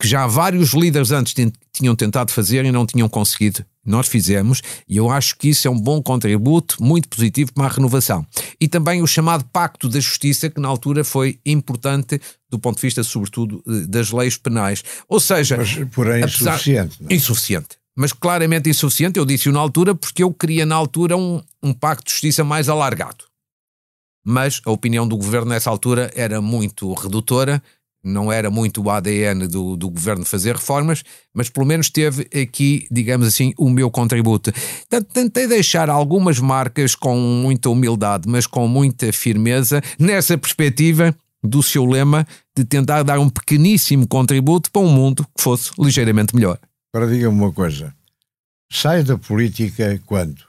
Que 0.00 0.06
já 0.06 0.26
vários 0.26 0.74
líderes 0.74 1.10
antes 1.10 1.34
tinham 1.72 1.96
tentado 1.96 2.30
fazer 2.30 2.64
e 2.64 2.72
não 2.72 2.86
tinham 2.86 3.08
conseguido 3.08 3.64
nós 3.88 4.06
fizemos 4.06 4.60
e 4.86 4.98
eu 4.98 5.10
acho 5.10 5.36
que 5.36 5.48
isso 5.48 5.66
é 5.66 5.70
um 5.70 5.80
bom 5.80 6.02
contributo, 6.02 6.76
muito 6.78 7.08
positivo 7.08 7.52
para 7.54 7.64
a 7.64 7.68
renovação. 7.68 8.24
E 8.60 8.68
também 8.68 9.02
o 9.02 9.06
chamado 9.06 9.44
Pacto 9.46 9.88
da 9.88 9.98
Justiça, 9.98 10.50
que 10.50 10.60
na 10.60 10.68
altura 10.68 11.02
foi 11.02 11.40
importante 11.44 12.20
do 12.50 12.58
ponto 12.58 12.76
de 12.76 12.82
vista, 12.82 13.02
sobretudo, 13.02 13.62
eh, 13.66 13.86
das 13.88 14.10
leis 14.10 14.36
penais. 14.36 14.84
Ou 15.08 15.18
seja. 15.18 15.56
Mas, 15.56 15.74
porém, 15.90 16.22
apesar, 16.22 16.52
insuficiente. 16.52 16.96
Não? 17.00 17.08
É? 17.10 17.14
Insuficiente. 17.14 17.68
Mas 17.96 18.12
claramente 18.12 18.70
insuficiente, 18.70 19.18
eu 19.18 19.24
disse-o 19.24 19.52
na 19.52 19.58
altura, 19.58 19.94
porque 19.94 20.22
eu 20.22 20.32
queria 20.32 20.64
na 20.64 20.76
altura 20.76 21.16
um, 21.16 21.42
um 21.62 21.72
pacto 21.72 22.04
de 22.04 22.12
justiça 22.12 22.44
mais 22.44 22.68
alargado. 22.68 23.24
Mas 24.24 24.60
a 24.64 24.70
opinião 24.70 25.08
do 25.08 25.16
governo 25.16 25.48
nessa 25.48 25.70
altura 25.70 26.10
era 26.14 26.40
muito 26.40 26.92
redutora 26.92 27.62
não 28.02 28.30
era 28.30 28.50
muito 28.50 28.82
o 28.82 28.90
ADN 28.90 29.46
do, 29.46 29.76
do 29.76 29.90
governo 29.90 30.24
fazer 30.24 30.54
reformas, 30.54 31.02
mas 31.34 31.48
pelo 31.48 31.66
menos 31.66 31.90
teve 31.90 32.28
aqui, 32.40 32.86
digamos 32.90 33.26
assim, 33.26 33.52
o 33.58 33.68
meu 33.68 33.90
contributo. 33.90 34.52
Tentei 35.12 35.46
deixar 35.46 35.90
algumas 35.90 36.38
marcas 36.38 36.94
com 36.94 37.16
muita 37.16 37.68
humildade, 37.70 38.28
mas 38.28 38.46
com 38.46 38.66
muita 38.68 39.12
firmeza, 39.12 39.82
nessa 39.98 40.38
perspectiva 40.38 41.14
do 41.42 41.62
seu 41.62 41.84
lema 41.84 42.26
de 42.56 42.64
tentar 42.64 43.02
dar 43.02 43.18
um 43.18 43.28
pequeníssimo 43.28 44.06
contributo 44.06 44.70
para 44.70 44.82
um 44.82 44.90
mundo 44.90 45.24
que 45.36 45.42
fosse 45.42 45.70
ligeiramente 45.78 46.34
melhor. 46.34 46.58
Agora 46.92 47.10
diga-me 47.12 47.36
uma 47.36 47.52
coisa: 47.52 47.94
sai 48.70 49.02
da 49.02 49.16
política 49.16 50.00
quando? 50.06 50.47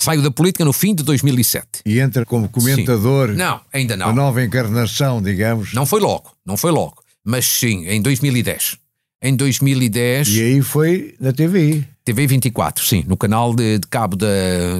Saio 0.00 0.22
da 0.22 0.30
política 0.30 0.64
no 0.64 0.72
fim 0.72 0.94
de 0.94 1.02
2007. 1.02 1.82
E 1.84 2.00
entra 2.00 2.24
como 2.24 2.48
comentador. 2.48 3.30
Sim. 3.30 3.36
Não, 3.36 3.60
ainda 3.70 3.96
não. 3.98 4.08
A 4.08 4.12
nova 4.14 4.42
encarnação, 4.42 5.20
digamos. 5.20 5.74
Não 5.74 5.84
foi 5.84 6.00
logo, 6.00 6.32
não 6.44 6.56
foi 6.56 6.70
logo. 6.70 7.02
Mas 7.22 7.46
sim, 7.46 7.86
em 7.86 8.00
2010. 8.00 8.78
Em 9.22 9.36
2010. 9.36 10.28
E 10.28 10.42
aí 10.42 10.62
foi 10.62 11.14
na 11.20 11.34
TVI. 11.34 11.86
TV 12.02 12.26
24, 12.26 12.84
sim, 12.84 13.04
no 13.06 13.16
canal 13.16 13.54
de, 13.54 13.78
de 13.78 13.86
cabo 13.86 14.16
da, 14.16 14.26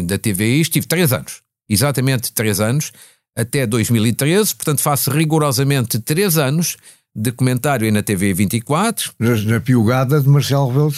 da 0.04 0.18
TVI. 0.18 0.62
Estive 0.62 0.86
três 0.86 1.12
anos, 1.12 1.42
exatamente 1.68 2.32
três 2.32 2.58
anos, 2.58 2.90
até 3.36 3.66
2013. 3.66 4.54
Portanto, 4.54 4.80
faço 4.80 5.10
rigorosamente 5.10 5.98
três 5.98 6.38
anos 6.38 6.78
de 7.14 7.30
comentário 7.30 7.84
aí 7.84 7.92
na 7.92 8.02
TV 8.02 8.32
24. 8.32 9.12
Na, 9.18 9.36
na 9.36 9.60
piugada 9.60 10.18
de 10.18 10.28
Marcelo 10.28 10.68
Rebelo 10.68 10.90
de 10.90 10.96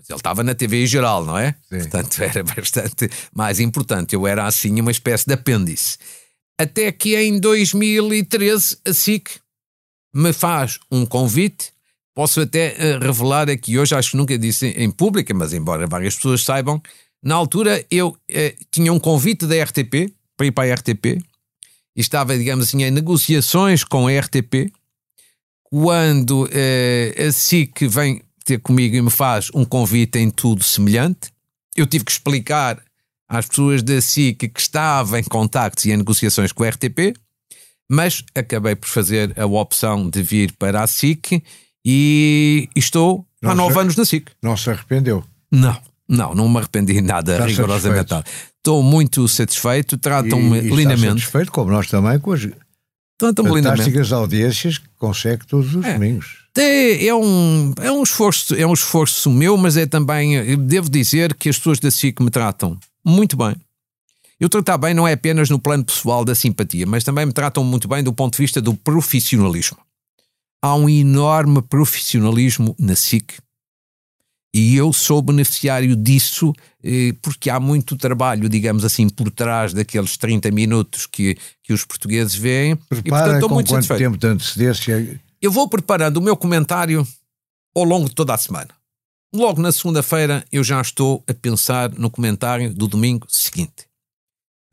Sousa. 0.00 0.12
Ele 0.12 0.18
estava 0.18 0.42
na 0.42 0.54
TV 0.54 0.82
em 0.82 0.86
geral, 0.86 1.24
não 1.24 1.36
é? 1.36 1.54
Sim. 1.68 1.78
Portanto, 1.78 2.22
era 2.22 2.42
bastante 2.42 3.10
mais 3.34 3.60
importante. 3.60 4.14
Eu 4.14 4.26
era 4.26 4.46
assim 4.46 4.80
uma 4.80 4.90
espécie 4.90 5.26
de 5.26 5.34
apêndice. 5.34 5.98
Até 6.58 6.92
que 6.92 7.16
em 7.16 7.40
2013 7.40 8.78
a 8.86 8.92
SIC 8.92 9.30
me 10.14 10.32
faz 10.32 10.78
um 10.90 11.06
convite. 11.06 11.72
Posso 12.14 12.40
até 12.40 12.74
uh, 12.74 13.04
revelar 13.04 13.48
aqui 13.48 13.78
hoje, 13.78 13.94
acho 13.94 14.10
que 14.10 14.16
nunca 14.16 14.36
disse 14.36 14.66
em 14.66 14.90
pública, 14.90 15.32
mas 15.32 15.52
embora 15.52 15.86
várias 15.86 16.16
pessoas 16.16 16.44
saibam, 16.44 16.82
na 17.22 17.34
altura 17.34 17.84
eu 17.90 18.08
uh, 18.08 18.64
tinha 18.70 18.92
um 18.92 18.98
convite 18.98 19.46
da 19.46 19.62
RTP 19.62 20.12
para 20.36 20.46
ir 20.46 20.52
para 20.52 20.70
a 20.70 20.74
RTP 20.74 21.22
e 21.96 22.00
estava, 22.00 22.36
digamos 22.36 22.66
assim, 22.66 22.82
em 22.82 22.90
negociações 22.90 23.84
com 23.84 24.06
a 24.06 24.20
RTP. 24.20 24.72
Quando 25.62 26.44
uh, 26.44 27.28
a 27.28 27.32
SIC 27.32 27.86
vem 27.86 28.22
ter 28.50 28.58
comigo 28.58 28.96
e 28.96 29.00
me 29.00 29.10
faz 29.10 29.48
um 29.54 29.64
convite 29.64 30.18
em 30.18 30.28
tudo 30.28 30.64
semelhante. 30.64 31.30
Eu 31.76 31.86
tive 31.86 32.04
que 32.04 32.10
explicar 32.10 32.82
às 33.28 33.46
pessoas 33.46 33.80
da 33.80 34.00
SIC 34.00 34.48
que 34.48 34.60
estava 34.60 35.20
em 35.20 35.22
contactos 35.22 35.84
e 35.84 35.92
em 35.92 35.96
negociações 35.96 36.50
com 36.50 36.64
a 36.64 36.68
RTP, 36.68 37.14
mas 37.88 38.24
acabei 38.34 38.74
por 38.74 38.88
fazer 38.88 39.38
a 39.38 39.46
opção 39.46 40.10
de 40.10 40.20
vir 40.20 40.52
para 40.58 40.82
a 40.82 40.86
SIC 40.86 41.42
e 41.84 42.68
estou 42.74 43.24
não 43.40 43.52
há 43.52 43.54
nove 43.54 43.78
anos 43.78 43.96
na 43.96 44.04
SIC. 44.04 44.30
Não 44.42 44.56
se 44.56 44.68
arrependeu? 44.68 45.24
Não, 45.50 45.80
não, 46.08 46.34
não 46.34 46.48
me 46.48 46.58
arrependi 46.58 47.00
nada, 47.00 47.34
Está 47.34 47.46
rigorosamente 47.46 48.10
nada. 48.10 48.24
Estou 48.56 48.82
muito 48.82 49.26
satisfeito, 49.28 49.96
tratam-me 49.96 50.60
lindamente. 50.60 51.20
satisfeito, 51.20 51.52
como 51.52 51.70
nós 51.70 51.86
também, 51.86 52.18
com 52.18 52.32
as 52.32 52.48
fantásticas 53.18 54.12
audiências 54.12 54.78
que 54.78 54.88
consegue 54.98 55.46
todos 55.46 55.74
os 55.74 55.84
é. 55.84 55.94
domingos. 55.94 56.39
É, 56.60 57.06
é, 57.06 57.14
um, 57.14 57.72
é, 57.80 57.90
um 57.90 58.02
esforço, 58.02 58.54
é 58.54 58.66
um 58.66 58.72
esforço 58.72 59.30
meu, 59.30 59.56
mas 59.56 59.76
é 59.76 59.86
também, 59.86 60.56
devo 60.58 60.90
dizer 60.90 61.34
que 61.34 61.48
as 61.48 61.56
pessoas 61.56 61.78
da 61.78 61.90
SIC 61.90 62.20
me 62.20 62.30
tratam 62.30 62.78
muito 63.04 63.36
bem. 63.36 63.56
Eu 64.38 64.48
tratar 64.48 64.78
bem 64.78 64.94
não 64.94 65.06
é 65.06 65.12
apenas 65.12 65.50
no 65.50 65.58
plano 65.58 65.84
pessoal 65.84 66.24
da 66.24 66.34
simpatia, 66.34 66.86
mas 66.86 67.04
também 67.04 67.26
me 67.26 67.32
tratam 67.32 67.62
muito 67.62 67.88
bem 67.88 68.02
do 68.02 68.12
ponto 68.12 68.36
de 68.36 68.42
vista 68.42 68.60
do 68.60 68.74
profissionalismo. 68.74 69.78
Há 70.62 70.74
um 70.74 70.88
enorme 70.88 71.62
profissionalismo 71.62 72.74
na 72.78 72.94
SIC 72.94 73.34
e 74.52 74.76
eu 74.76 74.92
sou 74.92 75.22
beneficiário 75.22 75.94
disso 75.94 76.52
eh, 76.82 77.14
porque 77.22 77.48
há 77.48 77.60
muito 77.60 77.96
trabalho, 77.96 78.48
digamos 78.48 78.84
assim, 78.84 79.08
por 79.08 79.30
trás 79.30 79.72
daqueles 79.72 80.16
30 80.16 80.50
minutos 80.50 81.06
que, 81.06 81.36
que 81.62 81.72
os 81.72 81.84
portugueses 81.84 82.34
veem. 82.34 82.76
Prepara 82.76 82.98
e, 82.98 83.10
portanto, 83.10 83.34
estou 83.34 83.48
com 83.48 83.54
muito 83.54 83.68
quanto 83.68 83.86
satisfeito. 83.86 84.10
tempo 84.10 84.18
de 84.18 84.26
antecedência 84.26 85.20
eu 85.40 85.50
vou 85.50 85.68
preparando 85.68 86.18
o 86.18 86.22
meu 86.22 86.36
comentário 86.36 87.06
ao 87.74 87.84
longo 87.84 88.08
de 88.08 88.14
toda 88.14 88.34
a 88.34 88.38
semana. 88.38 88.68
Logo 89.34 89.60
na 89.62 89.70
segunda-feira 89.70 90.44
eu 90.50 90.64
já 90.64 90.80
estou 90.80 91.24
a 91.28 91.32
pensar 91.32 91.90
no 91.92 92.10
comentário 92.10 92.74
do 92.74 92.88
domingo 92.88 93.26
seguinte. 93.28 93.86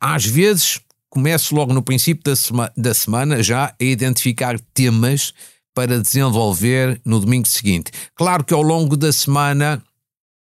Às 0.00 0.24
vezes 0.24 0.80
começo 1.08 1.54
logo 1.54 1.72
no 1.72 1.82
princípio 1.82 2.22
da, 2.24 2.36
sema 2.36 2.72
da 2.76 2.92
semana 2.92 3.42
já 3.42 3.74
a 3.80 3.84
identificar 3.84 4.58
temas 4.74 5.32
para 5.74 6.00
desenvolver 6.00 7.00
no 7.04 7.20
domingo 7.20 7.46
seguinte. 7.46 7.92
Claro 8.14 8.44
que 8.44 8.52
ao 8.52 8.62
longo 8.62 8.96
da 8.96 9.12
semana 9.12 9.82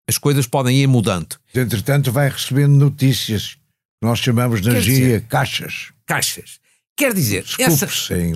as 0.07 0.17
coisas 0.17 0.47
podem 0.47 0.77
ir 0.77 0.87
mudando. 0.87 1.35
Entretanto, 1.53 2.11
vai 2.11 2.29
recebendo 2.29 2.73
notícias. 2.73 3.57
Nós 4.01 4.19
chamamos 4.19 4.61
na 4.61 4.79
gíria 4.79 5.19
caixas. 5.19 5.91
Caixas. 6.05 6.59
Quer 6.97 7.13
dizer, 7.13 7.45
essa, 7.59 7.87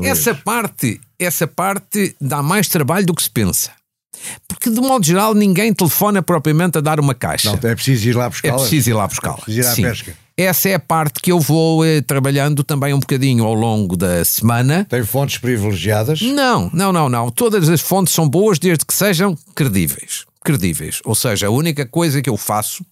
essa, 0.03 0.35
parte, 0.35 1.01
essa 1.17 1.47
parte 1.47 2.15
dá 2.21 2.43
mais 2.43 2.67
trabalho 2.67 3.07
do 3.07 3.15
que 3.15 3.23
se 3.23 3.29
pensa. 3.29 3.71
Porque, 4.47 4.69
de 4.69 4.79
modo 4.79 5.03
geral, 5.03 5.33
ninguém 5.33 5.73
telefona 5.73 6.21
propriamente 6.21 6.77
a 6.77 6.81
dar 6.81 6.99
uma 6.99 7.15
caixa. 7.15 7.49
Não, 7.49 7.69
é 7.69 7.73
preciso 7.73 8.09
ir 8.09 8.15
lá 8.15 8.29
buscar. 8.29 8.49
É 8.49 8.51
preciso 8.51 8.89
ir 8.91 8.93
lá 8.93 9.07
buscar. 9.07 9.31
É 9.31 9.41
preciso 9.41 9.59
ir 9.59 9.65
à 9.65 9.75
Sim. 9.75 9.81
pesca. 9.81 10.15
Essa 10.37 10.69
é 10.69 10.75
a 10.75 10.79
parte 10.79 11.19
que 11.19 11.31
eu 11.31 11.39
vou 11.39 11.83
eh, 11.83 12.01
trabalhando 12.01 12.63
também 12.63 12.93
um 12.93 12.99
bocadinho 12.99 13.45
ao 13.45 13.53
longo 13.53 13.97
da 13.97 14.23
semana. 14.23 14.85
Tem 14.85 15.03
fontes 15.03 15.37
privilegiadas? 15.37 16.21
Não, 16.21 16.69
não, 16.73 16.91
não, 16.91 17.09
não. 17.09 17.29
Todas 17.29 17.67
as 17.67 17.81
fontes 17.81 18.13
são 18.13 18.27
boas 18.27 18.57
desde 18.57 18.85
que 18.85 18.93
sejam 18.93 19.35
credíveis. 19.55 20.25
Credíveis. 20.43 20.99
Ou 21.03 21.15
seja, 21.15 21.47
a 21.47 21.51
única 21.51 21.85
coisa 21.85 22.21
que 22.21 22.29
eu 22.29 22.37
faço, 22.37 22.85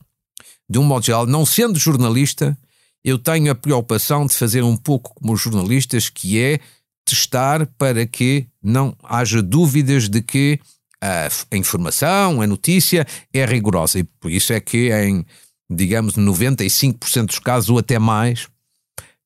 de 0.69 0.77
um 0.77 0.83
modo 0.83 1.05
geral, 1.05 1.25
não 1.25 1.45
sendo 1.45 1.79
jornalista, 1.79 2.57
eu 3.03 3.17
tenho 3.17 3.51
a 3.51 3.55
preocupação 3.55 4.25
de 4.25 4.33
fazer 4.33 4.63
um 4.63 4.75
pouco 4.75 5.13
como 5.15 5.33
os 5.33 5.41
jornalistas, 5.41 6.09
que 6.09 6.39
é 6.39 6.59
testar 7.05 7.65
para 7.77 8.05
que 8.05 8.47
não 8.61 8.95
haja 9.03 9.41
dúvidas 9.41 10.09
de 10.09 10.21
que 10.21 10.59
a, 11.01 11.27
a 11.51 11.57
informação, 11.57 12.41
a 12.41 12.47
notícia 12.47 13.05
é 13.33 13.45
rigorosa. 13.45 13.99
E 13.99 14.03
por 14.03 14.29
isso 14.29 14.53
é 14.53 14.59
que 14.59 14.91
em 14.91 15.25
digamos, 15.69 16.15
95% 16.15 17.27
dos 17.27 17.39
casos 17.39 17.69
ou 17.69 17.77
até 17.77 17.99
mais, 17.99 18.47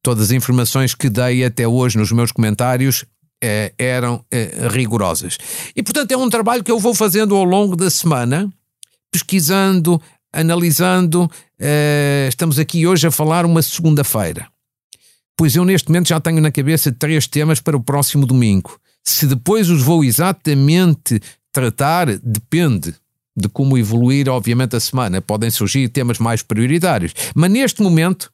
todas 0.01 0.25
as 0.25 0.31
informações 0.31 0.93
que 0.93 1.09
dei 1.09 1.45
até 1.45 1.67
hoje 1.67 1.97
nos 1.97 2.11
meus 2.11 2.31
comentários 2.31 3.05
eh, 3.41 3.73
eram 3.77 4.23
eh, 4.29 4.67
rigorosas. 4.69 5.37
E, 5.75 5.81
portanto, 5.81 6.11
é 6.11 6.17
um 6.17 6.29
trabalho 6.29 6.63
que 6.63 6.71
eu 6.71 6.79
vou 6.79 6.93
fazendo 6.93 7.35
ao 7.35 7.45
longo 7.45 7.75
da 7.75 7.89
semana, 7.89 8.51
pesquisando, 9.09 10.01
analisando. 10.33 11.29
Eh, 11.59 12.25
estamos 12.27 12.57
aqui 12.57 12.85
hoje 12.87 13.07
a 13.07 13.11
falar 13.11 13.45
uma 13.45 13.61
segunda-feira. 13.61 14.47
Pois 15.37 15.55
eu, 15.55 15.63
neste 15.63 15.89
momento, 15.89 16.09
já 16.09 16.19
tenho 16.19 16.41
na 16.41 16.51
cabeça 16.51 16.91
três 16.91 17.27
temas 17.27 17.61
para 17.61 17.77
o 17.77 17.83
próximo 17.83 18.25
domingo. 18.25 18.79
Se 19.03 19.27
depois 19.27 19.69
os 19.69 19.81
vou 19.81 20.03
exatamente 20.03 21.21
tratar, 21.51 22.17
depende 22.17 22.93
de 23.35 23.49
como 23.49 23.77
evoluir, 23.77 24.29
obviamente, 24.29 24.75
a 24.75 24.79
semana. 24.79 25.21
Podem 25.21 25.49
surgir 25.49 25.87
temas 25.89 26.19
mais 26.19 26.41
prioritários. 26.41 27.13
Mas 27.35 27.51
neste 27.51 27.81
momento, 27.81 28.31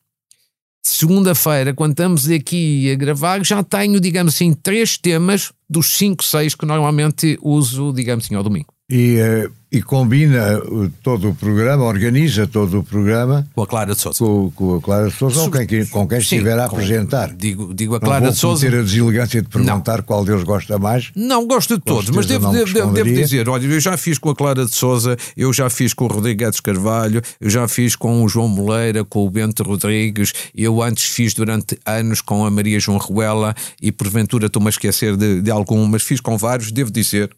segunda-feira, 0.81 1.73
quando 1.73 1.91
estamos 1.91 2.29
aqui 2.29 2.91
a 2.91 2.95
gravar, 2.95 3.43
já 3.45 3.63
tenho, 3.63 3.99
digamos 3.99 4.35
assim, 4.35 4.53
três 4.53 4.97
temas 4.97 5.51
dos 5.69 5.97
cinco, 5.97 6.23
seis 6.23 6.53
que 6.53 6.65
normalmente 6.65 7.37
uso, 7.41 7.93
digamos 7.93 8.25
assim, 8.25 8.35
ao 8.35 8.43
domingo. 8.43 8.73
E, 8.89 9.17
uh, 9.19 9.51
e 9.71 9.83
combina 9.83 10.59
todo 11.03 11.29
o 11.29 11.35
programa, 11.35 11.83
organiza 11.83 12.47
todo 12.47 12.79
o 12.79 12.83
programa 12.83 13.47
com 13.53 13.61
a 13.61 13.67
Clara 13.67 13.93
de 13.93 14.01
Souza. 14.01 14.17
Com, 14.17 14.51
com 14.51 14.75
a 14.75 14.81
Clara 14.81 15.07
de 15.09 15.13
Souza 15.13 15.41
ou 15.41 15.51
quem, 15.51 15.85
com 15.85 16.07
quem 16.07 16.19
Sim, 16.19 16.37
estiver 16.37 16.57
a 16.57 16.65
apresentar. 16.65 17.31
Digo, 17.35 17.71
digo 17.71 17.95
a 17.95 17.99
Clara 17.99 18.25
não 18.25 18.31
de 18.31 18.37
Souza. 18.37 18.67
ter 18.67 18.75
a 18.75 18.81
deselegância 18.81 19.41
de 19.41 19.47
perguntar 19.47 19.97
não. 19.97 20.03
qual 20.03 20.25
deles 20.25 20.43
gosta 20.43 20.79
mais. 20.79 21.11
Não, 21.15 21.45
gosto 21.45 21.77
de 21.77 21.83
todos, 21.83 22.09
mas 22.09 22.25
devo, 22.25 22.51
devo, 22.51 22.91
devo, 22.91 23.13
dizer: 23.13 23.47
olha, 23.47 23.67
eu 23.67 23.79
já 23.79 23.95
fiz 23.95 24.17
com 24.17 24.31
a 24.31 24.35
Clara 24.35 24.65
de 24.65 24.73
Souza, 24.73 25.15
eu 25.37 25.53
já 25.53 25.69
fiz 25.69 25.93
com 25.93 26.05
o 26.05 26.07
Rodrigues 26.07 26.59
Carvalho, 26.59 27.21
eu 27.39 27.49
já 27.49 27.67
fiz 27.67 27.95
com 27.95 28.23
o 28.23 28.27
João 28.29 28.47
Moleira, 28.47 29.05
com 29.05 29.23
o 29.23 29.29
Bento 29.29 29.61
Rodrigues, 29.61 30.33
eu 30.55 30.81
antes 30.81 31.03
fiz 31.03 31.35
durante 31.35 31.77
anos 31.85 32.21
com 32.21 32.43
a 32.43 32.49
Maria 32.49 32.79
João 32.79 32.97
Ruela 32.97 33.53
e 33.79 33.91
porventura 33.91 34.47
estou-me 34.47 34.67
a 34.67 34.71
esquecer 34.71 35.15
de, 35.15 35.41
de 35.41 35.51
algum, 35.51 35.85
mas 35.85 36.01
fiz 36.01 36.19
com 36.19 36.35
vários, 36.37 36.71
devo 36.71 36.89
dizer 36.89 37.29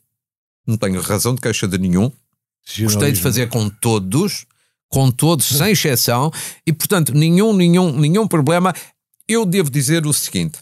não 0.65 0.78
tenho 0.78 1.02
razão 1.02 1.36
de 1.36 1.41
queixa 1.41 1.67
de 1.67 1.78
nenhum. 1.78 2.12
Gostei 2.80 3.12
de 3.12 3.21
fazer 3.21 3.50
com 3.50 3.69
todos, 3.69 4.45
com 4.89 5.10
todos, 5.12 5.45
sem 5.45 5.71
exceção, 5.74 6.32
e 6.65 6.71
portanto, 6.71 7.13
nenhum, 7.13 7.54
nenhum, 7.54 7.91
nenhum 7.97 8.28
problema. 8.28 8.74
Eu 9.28 9.45
devo 9.45 9.69
dizer 9.69 10.06
o 10.06 10.13
seguinte: 10.13 10.60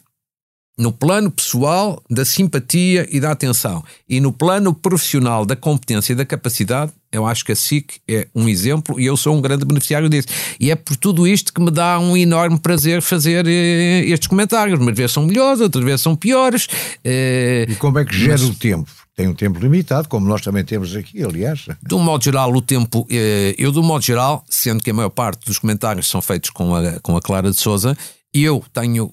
no 0.80 0.90
plano 0.90 1.30
pessoal, 1.30 2.02
da 2.08 2.24
simpatia 2.24 3.06
e 3.10 3.20
da 3.20 3.30
atenção, 3.30 3.84
e 4.08 4.18
no 4.18 4.32
plano 4.32 4.72
profissional, 4.72 5.44
da 5.44 5.54
competência 5.54 6.14
e 6.14 6.16
da 6.16 6.24
capacidade, 6.24 6.90
eu 7.12 7.26
acho 7.26 7.44
que 7.44 7.52
a 7.52 7.56
SIC 7.56 8.00
é 8.08 8.26
um 8.34 8.48
exemplo 8.48 8.98
e 8.98 9.04
eu 9.04 9.14
sou 9.14 9.36
um 9.36 9.42
grande 9.42 9.66
beneficiário 9.66 10.08
disso. 10.08 10.28
E 10.58 10.70
é 10.70 10.74
por 10.74 10.96
tudo 10.96 11.26
isto 11.26 11.52
que 11.52 11.60
me 11.60 11.70
dá 11.70 11.98
um 11.98 12.16
enorme 12.16 12.58
prazer 12.58 13.02
fazer 13.02 13.46
eh, 13.46 14.06
estes 14.06 14.26
comentários. 14.26 14.80
Umas 14.80 14.96
vezes 14.96 15.12
são 15.12 15.26
melhores, 15.26 15.60
outras 15.60 15.84
vezes 15.84 16.00
são 16.00 16.16
piores. 16.16 16.66
Eh, 17.04 17.66
e 17.68 17.74
como 17.74 17.98
é 17.98 18.04
que 18.04 18.16
gera 18.16 18.38
mas... 18.38 18.42
o 18.42 18.54
tempo? 18.54 18.90
Tem 19.20 19.28
um 19.28 19.34
tempo 19.34 19.58
limitado, 19.58 20.08
como 20.08 20.26
nós 20.26 20.40
também 20.40 20.64
temos 20.64 20.96
aqui, 20.96 21.22
aliás. 21.22 21.66
De 21.86 21.94
um 21.94 21.98
modo 21.98 22.24
geral, 22.24 22.50
o 22.54 22.62
tempo, 22.62 23.06
eh, 23.10 23.54
eu, 23.58 23.70
de 23.70 23.78
um 23.78 23.82
modo 23.82 24.02
geral, 24.02 24.42
sendo 24.48 24.82
que 24.82 24.88
a 24.88 24.94
maior 24.94 25.10
parte 25.10 25.44
dos 25.44 25.58
comentários 25.58 26.08
são 26.08 26.22
feitos 26.22 26.48
com 26.48 26.74
a, 26.74 26.98
com 27.00 27.14
a 27.18 27.20
Clara 27.20 27.50
de 27.50 27.56
Souza, 27.58 27.94
eu 28.32 28.64
tenho. 28.72 29.12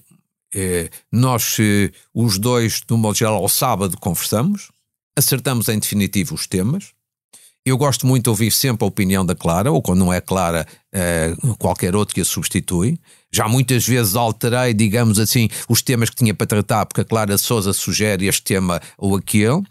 Eh, 0.54 0.88
nós, 1.12 1.58
eh, 1.60 1.90
os 2.14 2.38
dois, 2.38 2.80
de 2.80 2.94
um 2.94 2.96
modo 2.96 3.18
geral, 3.18 3.34
ao 3.34 3.50
sábado 3.50 3.98
conversamos, 3.98 4.70
acertamos 5.14 5.68
em 5.68 5.78
definitivo 5.78 6.34
os 6.34 6.46
temas. 6.46 6.92
Eu 7.62 7.76
gosto 7.76 8.06
muito 8.06 8.24
de 8.24 8.30
ouvir 8.30 8.50
sempre 8.50 8.86
a 8.86 8.88
opinião 8.88 9.26
da 9.26 9.34
Clara, 9.34 9.70
ou 9.70 9.82
quando 9.82 9.98
não 9.98 10.10
é 10.10 10.22
Clara, 10.22 10.66
qualquer 11.58 11.94
outro 11.94 12.14
que 12.14 12.22
a 12.22 12.24
substitui. 12.24 12.98
Já 13.30 13.46
muitas 13.46 13.86
vezes 13.86 14.16
alterei, 14.16 14.72
digamos 14.72 15.18
assim, 15.18 15.50
os 15.68 15.82
temas 15.82 16.08
que 16.08 16.16
tinha 16.16 16.32
para 16.32 16.46
tratar, 16.46 16.86
porque 16.86 17.02
a 17.02 17.04
Clara 17.04 17.36
Souza 17.36 17.74
sugere 17.74 18.26
este 18.26 18.42
tema 18.42 18.80
ou 18.96 19.14
aquele. 19.14 19.62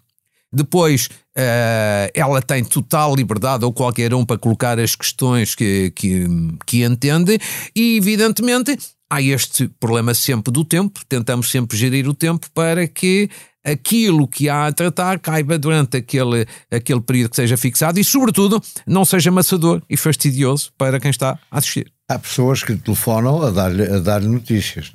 Depois, 0.51 1.07
uh, 1.38 2.10
ela 2.13 2.41
tem 2.41 2.63
total 2.63 3.15
liberdade, 3.15 3.65
ou 3.65 3.73
qualquer 3.73 4.13
um, 4.13 4.25
para 4.25 4.38
colocar 4.38 4.79
as 4.79 4.95
questões 4.95 5.53
que, 5.55 5.91
que, 5.91 6.25
que 6.65 6.83
entende, 6.83 7.39
e 7.75 7.97
evidentemente 7.97 8.77
há 9.10 9.21
este 9.21 9.67
problema 9.79 10.13
sempre 10.13 10.51
do 10.51 10.63
tempo, 10.63 11.01
tentamos 11.07 11.49
sempre 11.49 11.77
gerir 11.77 12.07
o 12.07 12.13
tempo 12.13 12.47
para 12.53 12.88
que 12.88 13.29
aquilo 13.63 14.27
que 14.27 14.47
há 14.47 14.67
a 14.67 14.71
tratar 14.71 15.19
caiba 15.19 15.57
durante 15.60 15.97
aquele, 15.97 16.45
aquele 16.71 17.01
período 17.01 17.31
que 17.31 17.36
seja 17.36 17.57
fixado 17.57 17.99
e, 17.99 18.03
sobretudo, 18.03 18.62
não 18.86 19.03
seja 19.03 19.29
amassador 19.29 19.81
e 19.89 19.97
fastidioso 19.97 20.71
para 20.77 20.99
quem 20.99 21.12
está 21.12 21.38
a 21.51 21.57
assistir. 21.57 21.91
Há 22.10 22.17
pessoas 22.17 22.63
que 22.63 22.75
telefonam 22.75 23.41
a 23.41 23.51
dar-lhe 23.51 23.99
dar 23.99 24.21
notícias 24.21 24.93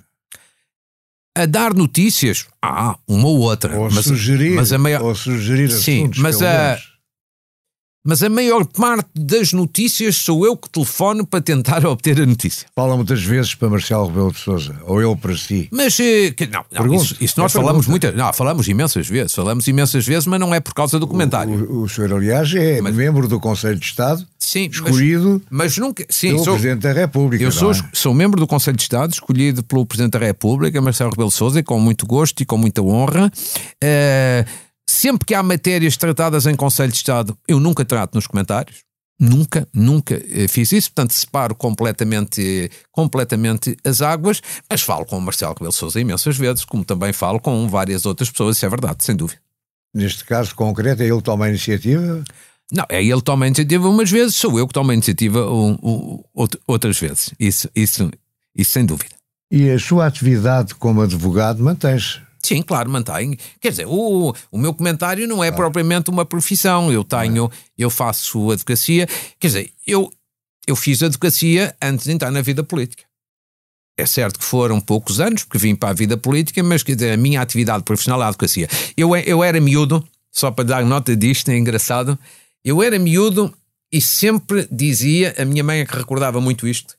a 1.35 1.47
dar 1.47 1.75
notícias, 1.75 2.47
ah, 2.61 2.97
uma 3.09 3.27
ou 3.27 3.38
outra. 3.38 3.79
Ou 3.79 3.90
mas, 3.90 4.05
sugerir, 4.05 4.55
mas 4.55 4.73
a 4.73 4.79
maior... 4.79 5.03
ou 5.03 5.14
sugerir 5.14 5.71
Sim, 5.71 6.11
mas 6.16 6.42
a, 6.42 6.79
mas 8.05 8.23
a 8.23 8.29
maior 8.29 8.67
parte 8.67 9.09
das 9.15 9.53
notícias 9.53 10.17
sou 10.17 10.45
eu 10.45 10.57
que 10.57 10.69
telefono 10.69 11.25
para 11.25 11.41
tentar 11.41 11.85
obter 11.87 12.21
a 12.21 12.27
notícia. 12.27 12.67
Fala 12.75 12.97
muitas 12.97 13.23
vezes 13.23 13.55
para 13.55 13.69
Marcelo 13.69 14.07
Rebelo 14.09 14.33
de 14.33 14.38
Souza, 14.38 14.77
ou 14.85 15.01
ele 15.01 15.17
para 15.17 15.37
si. 15.37 15.69
Mas, 15.71 15.99
eh, 16.01 16.33
que, 16.33 16.47
não, 16.47 16.65
não 16.73 16.95
isso, 16.95 17.17
isso, 17.21 17.41
nós 17.41 17.55
é 17.55 17.61
falamos 17.61 17.87
muitas, 17.87 18.15
não, 18.15 18.33
falamos 18.33 18.67
imensas 18.67 19.07
vezes, 19.07 19.33
falamos 19.33 19.67
imensas 19.69 20.05
vezes, 20.05 20.27
mas 20.27 20.41
não 20.41 20.53
é 20.53 20.59
por 20.59 20.75
causa 20.75 20.99
do 20.99 21.07
comentário. 21.07 21.53
O, 21.53 21.81
o, 21.81 21.83
o 21.83 21.88
senhor, 21.88 22.12
aliás, 22.12 22.53
é 22.55 22.81
mas, 22.81 22.95
membro 22.95 23.29
do 23.29 23.38
Conselho 23.38 23.79
de 23.79 23.87
Estado, 23.87 24.27
sim, 24.38 24.69
escolhido 24.71 25.41
mas, 25.49 25.77
mas 25.77 25.79
nunca, 25.79 26.05
sim, 26.09 26.31
pelo 26.31 26.45
sou, 26.45 26.55
Presidente 26.55 26.83
da 26.83 26.93
República. 26.93 27.45
Eu 27.45 27.53
sou, 27.53 27.71
é? 27.71 27.85
sou 27.93 28.12
membro 28.12 28.41
do 28.41 28.47
Conselho 28.47 28.77
de 28.77 28.83
Estado, 28.83 29.12
escolhido 29.12 29.62
pelo 29.62 29.87
Presidente 29.87 30.12
da 30.12 30.19
República, 30.19 30.81
Marcelo 30.81 31.11
Rebelo 31.11 31.29
de 31.29 31.35
Souza, 31.35 31.62
com 31.62 31.79
muito 31.79 32.05
gosto 32.07 32.43
e 32.43 32.45
com 32.45 32.59
muita 32.59 32.83
honra. 32.83 33.31
Uh, 33.83 34.72
Sempre 34.88 35.27
que 35.27 35.35
há 35.35 35.42
matérias 35.42 35.97
tratadas 35.97 36.47
em 36.47 36.55
Conselho 36.55 36.90
de 36.90 36.99
Estado, 36.99 37.37
eu 37.47 37.59
nunca 37.59 37.85
trato 37.85 38.14
nos 38.14 38.27
comentários. 38.27 38.81
Nunca, 39.21 39.68
nunca 39.73 40.21
eh, 40.31 40.49
fiz 40.49 40.73
isso, 40.73 40.90
portanto 40.90 41.12
separo 41.12 41.55
completamente, 41.55 42.68
completamente 42.90 43.77
as 43.85 44.03
águas, 44.03 44.42
mas 44.68 44.81
falo 44.81 45.05
com 45.05 45.16
o 45.16 45.21
Marcelo 45.21 45.53
Rebelo 45.53 45.71
Sousa 45.71 46.01
imensas 46.01 46.37
vezes, 46.37 46.64
como 46.64 46.85
também 46.85 47.12
falo 47.12 47.38
com 47.38 47.68
várias 47.68 48.05
outras 48.05 48.31
pessoas, 48.31 48.57
isso 48.57 48.66
é 48.66 48.68
verdade, 48.68 49.05
sem 49.05 49.14
dúvida. 49.14 49.40
Neste 49.95 50.25
caso 50.25 50.55
concreto, 50.57 51.03
é 51.03 51.07
ele 51.07 51.18
que 51.18 51.23
toma 51.23 51.45
a 51.45 51.49
iniciativa? 51.51 52.25
Não, 52.73 52.85
é 52.88 53.01
ele 53.05 53.18
que 53.18 53.23
toma 53.23 53.45
a 53.45 53.49
iniciativa 53.49 53.88
umas 53.88 54.11
vezes, 54.11 54.35
sou 54.35 54.59
eu 54.59 54.66
que 54.66 54.75
tomo 54.75 54.90
a 54.90 54.95
iniciativa 54.95 55.49
um, 55.49 55.79
um, 55.83 56.23
outras 56.66 56.99
vezes, 56.99 57.31
isso, 57.38 57.71
isso, 57.77 58.11
isso 58.57 58.73
sem 58.73 58.85
dúvida. 58.85 59.14
E 59.53 59.71
a 59.71 59.79
sua 59.79 60.07
atividade 60.07 60.75
como 60.75 61.03
advogado 61.03 61.62
mantém-se? 61.62 62.21
Sim, 62.45 62.61
claro, 62.63 62.91
mantém. 62.91 63.39
Quer 63.61 63.71
dizer, 63.71 63.87
o, 63.87 64.35
o 64.51 64.59
meu 64.59 64.75
comentário 64.75 65.29
não 65.29 65.45
é 65.45 65.49
claro. 65.49 65.65
propriamente 65.65 66.11
uma 66.11 66.25
profissão. 66.25 66.93
Eu 66.93 67.05
tenho, 67.05 67.51
eu 67.79 67.89
faço 67.89 68.51
advocacia. 68.51 69.07
Quer 69.39 69.47
dizer, 69.47 69.73
eu, 69.87 70.13
eu 70.67 70.75
fiz 70.75 71.03
advocacia 71.03 71.75
antes 71.81 72.07
de 72.07 72.13
entrar 72.13 72.31
na 72.31 72.43
vida 72.43 72.65
política. 72.65 73.05
É 73.97 74.07
certo 74.07 74.39
que 74.39 74.45
foram 74.45 74.81
poucos 74.81 75.21
anos, 75.21 75.45
porque 75.45 75.59
vim 75.59 75.77
para 75.77 75.91
a 75.91 75.93
vida 75.93 76.17
política, 76.17 76.63
mas 76.63 76.83
quer 76.83 76.95
dizer, 76.95 77.13
a 77.13 77.17
minha 77.17 77.41
atividade 77.41 77.85
profissional 77.85 78.21
é 78.23 78.25
a 78.25 78.29
advocacia. 78.29 78.69
Eu, 78.97 79.15
eu 79.17 79.45
era 79.45 79.61
miúdo, 79.61 80.05
só 80.31 80.51
para 80.51 80.65
dar 80.65 80.85
nota 80.85 81.15
disto, 81.15 81.51
é 81.51 81.57
engraçado. 81.57 82.19
Eu 82.65 82.83
era 82.83 82.99
miúdo 82.99 83.53
e 83.93 84.01
sempre 84.01 84.67
dizia, 84.71 85.35
a 85.39 85.45
minha 85.45 85.63
mãe 85.63 85.81
é 85.81 85.87
que 85.87 85.95
recordava 85.95 86.41
muito 86.41 86.67
isto, 86.67 86.97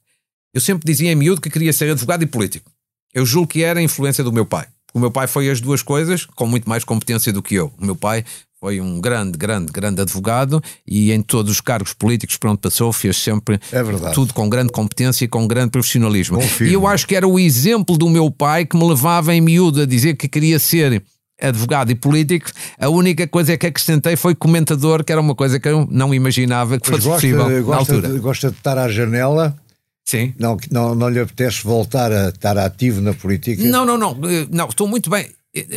eu 0.54 0.62
sempre 0.62 0.86
dizia 0.86 1.12
em 1.12 1.16
miúdo 1.16 1.42
que 1.42 1.50
queria 1.50 1.74
ser 1.74 1.90
advogado 1.90 2.22
e 2.22 2.28
político. 2.28 2.72
Eu 3.12 3.26
julgo 3.26 3.48
que 3.48 3.64
era 3.64 3.80
a 3.80 3.84
influência 3.84 4.24
do 4.24 4.32
meu 4.32 4.46
pai. 4.46 4.68
O 4.94 5.00
meu 5.00 5.10
pai 5.10 5.28
foi 5.28 5.50
as 5.50 5.60
duas 5.60 5.82
coisas 5.82 6.26
com 6.26 6.46
muito 6.46 6.70
mais 6.70 6.84
competência 6.84 7.34
do 7.34 7.42
que 7.42 7.56
eu. 7.56 7.72
O 7.80 7.86
meu 7.86 7.96
pai 7.96 8.24
foi 8.64 8.80
um 8.80 9.02
grande, 9.02 9.38
grande, 9.38 9.74
grande 9.74 10.02
advogado 10.02 10.64
e 10.88 11.12
em 11.12 11.22
todos 11.22 11.52
os 11.52 11.60
cargos 11.60 11.94
políticos 11.94 12.38
por 12.38 12.50
onde 12.50 12.60
passou 12.60 12.94
fez 12.94 13.18
sempre 13.18 13.60
é 13.72 13.84
tudo 14.14 14.34
com 14.34 14.48
grande 14.48 14.72
competência 14.72 15.26
e 15.26 15.28
com 15.28 15.46
grande 15.46 15.72
profissionalismo. 15.72 16.38
Confirmo. 16.38 16.72
E 16.72 16.74
eu 16.74 16.88
acho 16.88 17.06
que 17.06 17.14
era 17.14 17.28
o 17.28 17.38
exemplo 17.38 17.98
do 17.98 18.10
meu 18.10 18.32
pai 18.32 18.66
que 18.66 18.78
me 18.78 18.88
levava 18.88 19.34
em 19.34 19.42
miúdo 19.42 19.82
a 19.82 19.86
dizer 19.86 20.16
que 20.16 20.30
queria 20.30 20.60
ser 20.60 21.04
advogado 21.42 21.92
e 21.92 21.96
político, 21.96 22.50
a 22.80 22.88
única 22.88 23.28
coisa 23.28 23.58
que 23.58 23.68
acrescentei 23.68 24.16
foi 24.16 24.34
comentador, 24.34 25.04
que 25.04 25.12
era 25.12 25.20
uma 25.20 25.36
coisa 25.36 25.60
que 25.60 25.68
eu 25.68 25.86
não 25.92 26.14
imaginava 26.14 26.80
que 26.80 26.88
fosse 26.88 27.04
gosta, 27.04 27.16
possível 27.16 27.64
gosta 27.64 27.70
na 27.70 27.78
altura. 27.78 28.14
De, 28.14 28.20
gosta 28.20 28.52
de 28.52 28.58
estar 28.58 28.78
à 28.78 28.88
janela 28.88 29.56
Sim. 30.06 30.34
Não, 30.38 30.58
não, 30.70 30.96
não 30.96 31.10
lhe 31.10 31.20
apetece 31.20 31.63
voltar 31.63 32.12
a 32.12 32.30
estar 32.30 32.58
ativo 32.58 33.02
na 33.02 33.13
política? 33.13 33.63
Não, 33.63 33.86
não, 33.86 33.98
não. 33.98 34.12
Eh, 34.30 34.48
não, 34.52 34.68
estou 34.68 34.88
muito 34.88 35.10
bem. 35.10 35.30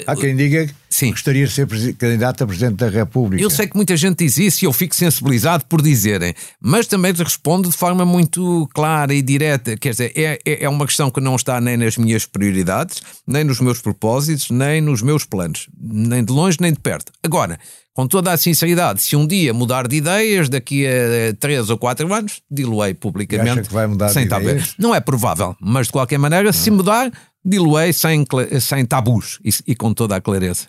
Há 0.06 0.16
quem 0.16 0.34
diga 0.34 0.66
que 0.66 0.74
Sim. 0.88 1.10
gostaria 1.10 1.46
de 1.46 1.52
ser 1.52 1.68
candidato 1.96 2.42
a 2.42 2.46
Presidente 2.46 2.76
da 2.76 2.88
República. 2.88 3.42
Eu 3.42 3.50
sei 3.50 3.66
que 3.66 3.76
muita 3.76 3.94
gente 3.94 4.24
diz 4.24 4.38
isso 4.38 4.64
e 4.64 4.66
eu 4.66 4.72
fico 4.72 4.94
sensibilizado 4.94 5.66
por 5.66 5.82
dizerem, 5.82 6.34
mas 6.58 6.86
também 6.86 7.12
respondo 7.12 7.68
de 7.68 7.76
forma 7.76 8.02
muito 8.06 8.66
clara 8.72 9.12
e 9.12 9.20
direta. 9.20 9.76
Quer 9.76 9.90
dizer, 9.90 10.12
é, 10.16 10.38
é, 10.46 10.64
é 10.64 10.68
uma 10.68 10.86
questão 10.86 11.10
que 11.10 11.20
não 11.20 11.36
está 11.36 11.60
nem 11.60 11.76
nas 11.76 11.98
minhas 11.98 12.24
prioridades, 12.24 13.02
nem 13.26 13.44
nos 13.44 13.60
meus 13.60 13.78
propósitos, 13.78 14.48
nem 14.48 14.80
nos 14.80 15.02
meus 15.02 15.26
planos, 15.26 15.68
nem 15.78 16.24
de 16.24 16.32
longe 16.32 16.56
nem 16.58 16.72
de 16.72 16.80
perto. 16.80 17.12
Agora, 17.22 17.60
com 17.96 18.06
toda 18.06 18.30
a 18.30 18.36
sinceridade, 18.36 19.00
se 19.00 19.16
um 19.16 19.26
dia 19.26 19.54
mudar 19.54 19.88
de 19.88 19.96
ideias, 19.96 20.50
daqui 20.50 20.86
a 20.86 21.34
três 21.40 21.70
ou 21.70 21.78
quatro 21.78 22.12
anos, 22.12 22.42
diluei 22.50 22.92
publicamente. 22.92 23.60
Acha 23.60 23.62
que 23.62 23.72
vai 23.72 23.86
mudar 23.86 24.10
sem 24.10 24.28
de 24.28 24.34
ideias? 24.34 24.74
Não 24.78 24.94
é 24.94 25.00
provável, 25.00 25.56
mas 25.58 25.86
de 25.86 25.94
qualquer 25.94 26.18
maneira, 26.18 26.52
se 26.52 26.70
mudar, 26.70 27.10
diluei 27.42 27.94
sem, 27.94 28.26
sem 28.60 28.84
tabus 28.84 29.38
e, 29.42 29.72
e 29.72 29.74
com 29.74 29.94
toda 29.94 30.14
a 30.14 30.20
clareza. 30.20 30.66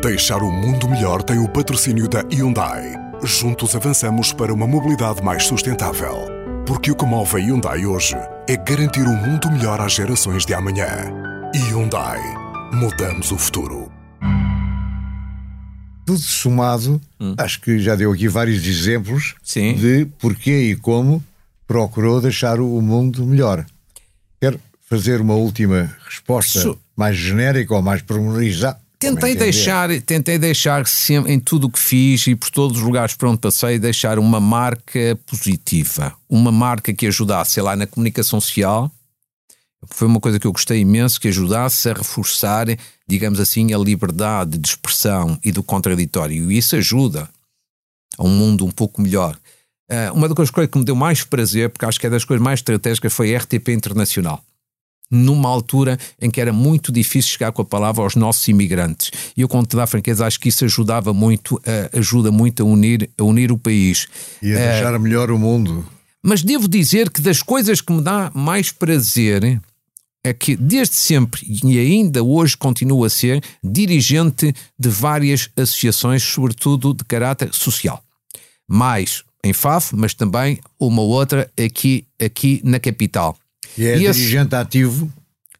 Deixar 0.00 0.44
o 0.44 0.52
mundo 0.52 0.88
melhor 0.88 1.24
tem 1.24 1.40
o 1.40 1.48
patrocínio 1.48 2.08
da 2.08 2.20
Hyundai. 2.32 2.94
Juntos 3.24 3.74
avançamos 3.74 4.32
para 4.32 4.54
uma 4.54 4.68
mobilidade 4.68 5.20
mais 5.24 5.44
sustentável. 5.44 6.14
Porque 6.64 6.92
o 6.92 6.94
que 6.94 7.04
move 7.04 7.34
a 7.34 7.44
Hyundai 7.44 7.84
hoje 7.84 8.14
é 8.48 8.56
garantir 8.56 9.08
um 9.08 9.16
mundo 9.16 9.50
melhor 9.50 9.80
às 9.80 9.92
gerações 9.92 10.46
de 10.46 10.54
amanhã. 10.54 10.86
Hyundai. 11.52 12.45
Mudamos 12.78 13.32
o 13.32 13.38
futuro. 13.38 13.90
Tudo 16.04 16.18
somado, 16.18 17.00
hum. 17.18 17.34
acho 17.38 17.58
que 17.62 17.78
já 17.78 17.96
deu 17.96 18.12
aqui 18.12 18.28
vários 18.28 18.66
exemplos 18.66 19.34
Sim. 19.42 19.72
de 19.76 20.04
porquê 20.18 20.72
e 20.72 20.76
como 20.76 21.24
procurou 21.66 22.20
deixar 22.20 22.60
o 22.60 22.82
mundo 22.82 23.24
melhor. 23.24 23.64
Quero 24.38 24.60
fazer 24.90 25.22
uma 25.22 25.32
última 25.32 25.90
resposta 26.04 26.60
so... 26.60 26.78
mais 26.94 27.16
genérica 27.16 27.74
ou 27.74 27.80
mais 27.80 28.02
pormenorizada. 28.02 28.78
Tentei 28.98 29.34
deixar, 29.34 29.88
tentei 30.02 30.38
deixar 30.38 30.84
em 31.26 31.40
tudo 31.40 31.68
o 31.68 31.70
que 31.70 31.78
fiz 31.78 32.26
e 32.26 32.34
por 32.34 32.50
todos 32.50 32.76
os 32.76 32.82
lugares 32.82 33.14
por 33.14 33.28
onde 33.28 33.38
passei, 33.38 33.78
deixar 33.78 34.18
uma 34.18 34.38
marca 34.38 35.18
positiva, 35.24 36.12
uma 36.28 36.52
marca 36.52 36.92
que 36.92 37.06
ajudasse, 37.06 37.52
sei 37.52 37.62
lá, 37.62 37.74
na 37.74 37.86
comunicação 37.86 38.38
social. 38.38 38.92
Foi 39.90 40.06
uma 40.08 40.20
coisa 40.20 40.38
que 40.38 40.46
eu 40.46 40.52
gostei 40.52 40.80
imenso, 40.80 41.20
que 41.20 41.28
ajudasse 41.28 41.88
a 41.88 41.94
reforçar, 41.94 42.66
digamos 43.06 43.40
assim, 43.40 43.72
a 43.72 43.78
liberdade 43.78 44.58
de 44.58 44.68
expressão 44.68 45.38
e 45.44 45.52
do 45.52 45.62
contraditório. 45.62 46.50
E 46.50 46.58
isso 46.58 46.76
ajuda 46.76 47.28
a 48.18 48.24
um 48.24 48.30
mundo 48.30 48.64
um 48.64 48.70
pouco 48.70 49.00
melhor. 49.00 49.36
Uh, 49.90 50.12
uma 50.14 50.28
das 50.28 50.50
coisas 50.50 50.70
que 50.70 50.78
me 50.78 50.84
deu 50.84 50.96
mais 50.96 51.22
prazer, 51.22 51.70
porque 51.70 51.84
acho 51.84 52.00
que 52.00 52.06
é 52.06 52.10
das 52.10 52.24
coisas 52.24 52.42
mais 52.42 52.58
estratégicas, 52.60 53.12
foi 53.12 53.34
a 53.34 53.38
RTP 53.38 53.68
Internacional. 53.68 54.42
Numa 55.08 55.48
altura 55.48 55.96
em 56.20 56.28
que 56.28 56.40
era 56.40 56.52
muito 56.52 56.90
difícil 56.90 57.30
chegar 57.30 57.52
com 57.52 57.62
a 57.62 57.64
palavra 57.64 58.02
aos 58.02 58.16
nossos 58.16 58.48
imigrantes. 58.48 59.12
E 59.36 59.42
eu, 59.42 59.48
com 59.48 59.62
toda 59.62 59.84
a 59.84 59.86
franqueza, 59.86 60.26
acho 60.26 60.40
que 60.40 60.48
isso 60.48 60.64
ajudava 60.64 61.14
muito, 61.14 61.54
uh, 61.56 61.96
ajuda 61.96 62.32
muito 62.32 62.64
a 62.64 62.66
unir, 62.66 63.08
a 63.16 63.22
unir 63.22 63.52
o 63.52 63.58
país. 63.58 64.08
E 64.42 64.52
a 64.52 64.56
deixar 64.56 64.94
uh, 64.96 65.00
melhor 65.00 65.30
o 65.30 65.38
mundo. 65.38 65.86
Mas 66.20 66.42
devo 66.42 66.66
dizer 66.66 67.08
que 67.08 67.20
das 67.20 67.40
coisas 67.40 67.80
que 67.80 67.92
me 67.92 68.02
dá 68.02 68.32
mais 68.34 68.72
prazer 68.72 69.60
é 70.26 70.34
que 70.34 70.56
desde 70.56 70.96
sempre 70.96 71.46
e 71.62 71.78
ainda 71.78 72.22
hoje 72.24 72.56
continua 72.56 73.06
a 73.06 73.10
ser 73.10 73.40
dirigente 73.62 74.52
de 74.76 74.88
várias 74.88 75.48
associações, 75.56 76.20
sobretudo 76.20 76.92
de 76.92 77.04
caráter 77.04 77.54
social. 77.54 78.02
Mais 78.66 79.22
em 79.44 79.52
Faf, 79.52 79.94
mas 79.94 80.14
também 80.14 80.58
uma 80.80 81.02
outra 81.02 81.48
aqui, 81.56 82.04
aqui 82.20 82.60
na 82.64 82.80
capital. 82.80 83.36
E 83.78 83.86
é 83.86 83.94
e 83.94 83.98
dirigente 84.00 84.48
esse... 84.48 84.56
ativo? 84.56 85.12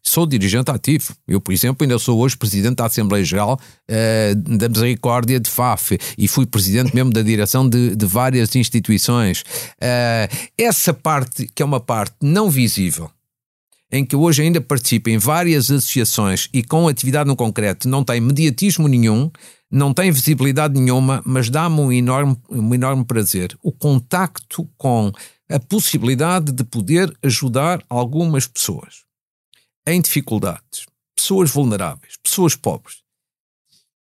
Sou 0.03 0.25
dirigente 0.25 0.69
ativo. 0.69 1.15
Eu, 1.25 1.39
por 1.39 1.53
exemplo, 1.53 1.85
ainda 1.85 1.97
sou 1.97 2.19
hoje 2.19 2.35
presidente 2.35 2.75
da 2.75 2.85
Assembleia 2.85 3.23
Geral 3.23 3.57
uh, 3.89 4.35
da 4.57 4.67
Misericórdia 4.67 5.39
de 5.39 5.49
FAF 5.49 5.97
e 6.17 6.27
fui 6.27 6.45
presidente 6.45 6.93
mesmo 6.93 7.11
da 7.11 7.21
direção 7.21 7.67
de, 7.67 7.95
de 7.95 8.05
várias 8.05 8.53
instituições. 8.53 9.41
Uh, 9.41 10.49
essa 10.57 10.93
parte, 10.93 11.49
que 11.55 11.63
é 11.63 11.65
uma 11.65 11.79
parte 11.79 12.15
não 12.21 12.49
visível, 12.49 13.09
em 13.91 14.05
que 14.05 14.15
hoje 14.15 14.41
ainda 14.41 14.59
participo 14.59 15.09
em 15.09 15.17
várias 15.17 15.71
associações 15.71 16.49
e 16.53 16.63
com 16.63 16.87
atividade 16.87 17.27
no 17.27 17.35
concreto, 17.35 17.87
não 17.87 18.03
tem 18.03 18.19
mediatismo 18.19 18.87
nenhum, 18.87 19.31
não 19.71 19.93
tem 19.93 20.11
visibilidade 20.11 20.79
nenhuma, 20.79 21.21
mas 21.25 21.49
dá-me 21.49 21.79
um 21.79 21.91
enorme, 21.91 22.37
um 22.49 22.73
enorme 22.73 23.05
prazer. 23.05 23.57
O 23.61 23.71
contacto 23.71 24.69
com 24.77 25.11
a 25.49 25.59
possibilidade 25.59 26.51
de 26.51 26.63
poder 26.63 27.15
ajudar 27.23 27.83
algumas 27.89 28.45
pessoas 28.47 29.05
em 29.85 30.01
dificuldades, 30.01 30.85
pessoas 31.15 31.49
vulneráveis, 31.49 32.15
pessoas 32.21 32.55
pobres. 32.55 33.06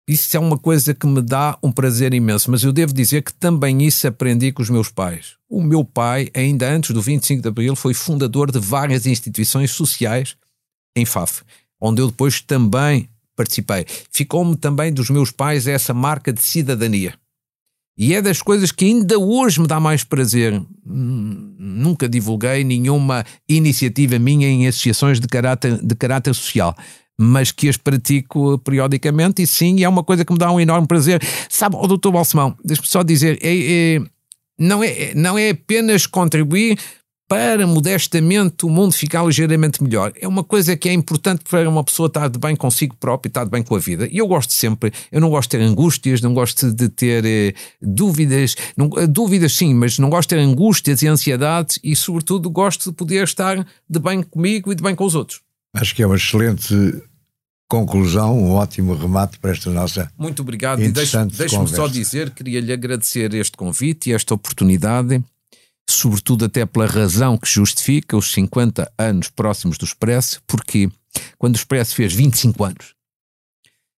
Isso 0.08 0.36
é 0.36 0.39
uma 0.39 0.58
coisa 0.58 0.94
que 0.94 1.08
me 1.08 1.22
dá 1.22 1.58
um 1.63 1.72
prazer 1.72 2.13
imenso, 2.13 2.52
mas 2.52 2.63
eu 2.63 2.74
devo 2.74 2.94
dizer 2.94 3.22
que 3.22 3.34
também 3.34 3.84
isso 3.84 4.06
aprendi 4.06 4.52
com 4.52 4.62
os 4.62 4.70
meus 4.70 4.89
pais. 4.89 5.36
O 5.50 5.63
meu 5.63 5.86
pai, 5.86 6.30
ainda 6.34 6.70
antes 6.70 6.92
do 6.92 7.02
25 7.02 7.42
de 7.42 7.48
Abril, 7.48 7.76
foi 7.76 7.94
fundador 7.94 8.52
de 8.52 8.60
várias 8.60 9.06
instituições 9.06 9.72
sociais 9.72 10.36
em 10.96 11.06
Faf, 11.06 11.44
onde 11.80 12.02
eu 12.02 12.08
depois 12.08 12.42
também 12.42 13.10
participei. 13.34 13.86
Ficou-me 14.12 14.58
também 14.58 14.92
dos 14.92 15.10
meus 15.10 15.32
pais 15.32 15.68
essa 15.68 15.94
marca 15.94 16.34
de 16.34 16.42
cidadania. 16.42 17.13
E 17.98 18.13
é 18.16 18.22
das 18.22 18.42
coisas 18.42 18.72
que 18.72 18.86
ainda 18.86 19.20
hoje 19.20 19.62
me 19.62 19.68
dá 19.68 19.80
mais 19.80 20.04
prazer. 20.04 20.60
Hum, 20.86 21.56
nunca 21.58 22.10
divulguei 22.10 22.63
nenhuma 22.63 23.24
iniciativa 23.48 24.18
minha 24.18 24.48
em 24.48 24.68
associações 24.68 25.20
de 25.20 25.28
caráter, 25.28 25.78
de 25.78 25.96
caráter 25.96 26.34
social, 26.34 26.76
mas 27.17 27.52
que 27.52 27.69
as 27.69 27.78
pratico 27.78 28.58
periodicamente 28.60 29.41
e 29.41 29.47
sim, 29.47 29.84
é 29.84 29.89
uma 29.89 30.04
coisa 30.04 30.26
que 30.26 30.34
me 30.34 30.39
dá 30.39 30.52
um 30.52 30.60
enorme 30.60 30.88
prazer. 30.88 31.21
Sabe, 31.49 31.76
o 31.76 31.88
doutor 31.88 32.12
Balsemão, 32.12 32.56
deixa-me 32.63 32.88
só 32.88 33.04
dizer, 33.04 33.38
é, 33.41 33.95
é, 33.95 34.02
não, 34.58 34.84
é, 34.84 35.13
não 35.15 35.38
é 35.38 35.49
apenas 35.49 36.06
contribuir 36.06 36.78
para 37.28 37.65
modestamente 37.65 38.65
o 38.65 38.69
mundo 38.69 38.91
ficar 38.91 39.26
ligeiramente 39.26 39.82
melhor. 39.82 40.12
É 40.19 40.28
uma 40.28 40.43
coisa 40.43 40.76
que 40.76 40.88
é 40.88 40.93
importante 40.93 41.43
para 41.49 41.67
uma 41.67 41.84
pessoa 41.84 42.06
estar 42.06 42.28
de 42.30 42.38
bem 42.38 42.56
consigo 42.56 42.95
própria, 42.99 43.28
estar 43.28 43.43
de 43.43 43.49
bem 43.49 43.63
com 43.63 43.76
a 43.76 43.80
vida. 43.80 44.08
E 44.12 44.19
eu 44.19 44.28
gosto 44.28 44.54
sempre, 44.54 44.91
eu 45.12 45.19
não 45.19 45.32
gosto 45.32 45.49
de 45.49 45.58
ter 45.58 45.63
angústias, 45.63 46.21
não 46.21 46.34
gosto 46.34 46.71
de 46.71 46.89
ter 46.89 47.26
eh, 47.26 47.54
dúvidas, 47.82 48.56
não, 48.78 48.88
eh, 48.97 49.08
dúvidas 49.08 49.54
sim, 49.54 49.73
mas 49.73 49.97
não 49.97 50.12
gosto 50.12 50.30
de 50.30 50.36
ter 50.36 50.41
angústias 50.41 51.02
e 51.02 51.08
ansiedades 51.08 51.80
e, 51.84 51.95
sobretudo, 51.95 52.52
gosto 52.52 52.91
de 52.91 52.95
poder 52.95 53.23
estar 53.23 53.65
de 53.89 53.99
bem 53.99 54.21
comigo 54.21 54.71
e 54.71 54.76
de 54.76 54.84
bem 54.84 54.93
com 54.93 55.06
os 55.06 55.15
outros. 55.15 55.41
Acho 55.74 55.96
que 55.96 56.04
é 56.04 56.08
uma 56.08 56.16
excelente 56.16 56.74
conclusão, 57.68 58.38
um 58.38 58.52
ótimo 58.52 58.94
remate 58.96 59.40
para 59.40 59.52
esta 59.52 59.70
nossa. 59.72 60.12
Muito 60.18 60.42
obrigado. 60.42 60.82
E 60.82 60.90
deixe-me 60.90 61.32
deixe 61.32 61.68
só 61.68 61.88
dizer, 61.88 62.30
queria-lhe 62.30 62.72
agradecer 62.72 63.34
este 63.34 63.58
convite 63.58 64.10
e 64.10 64.14
esta 64.14 64.34
oportunidade 64.36 65.24
sobretudo 65.90 66.46
até 66.46 66.66
pela 66.66 66.86
razão 66.86 67.38
que 67.38 67.50
justifica 67.50 68.18
os 68.18 68.32
50 68.32 68.92
anos 68.98 69.30
próximos 69.30 69.78
do 69.78 69.86
Expresso, 69.86 70.42
porque 70.48 70.90
quando 71.38 71.56
o 71.56 71.58
Expresso 71.58 71.96
fez 71.96 72.14
25 72.14 72.64
anos, 72.64 72.94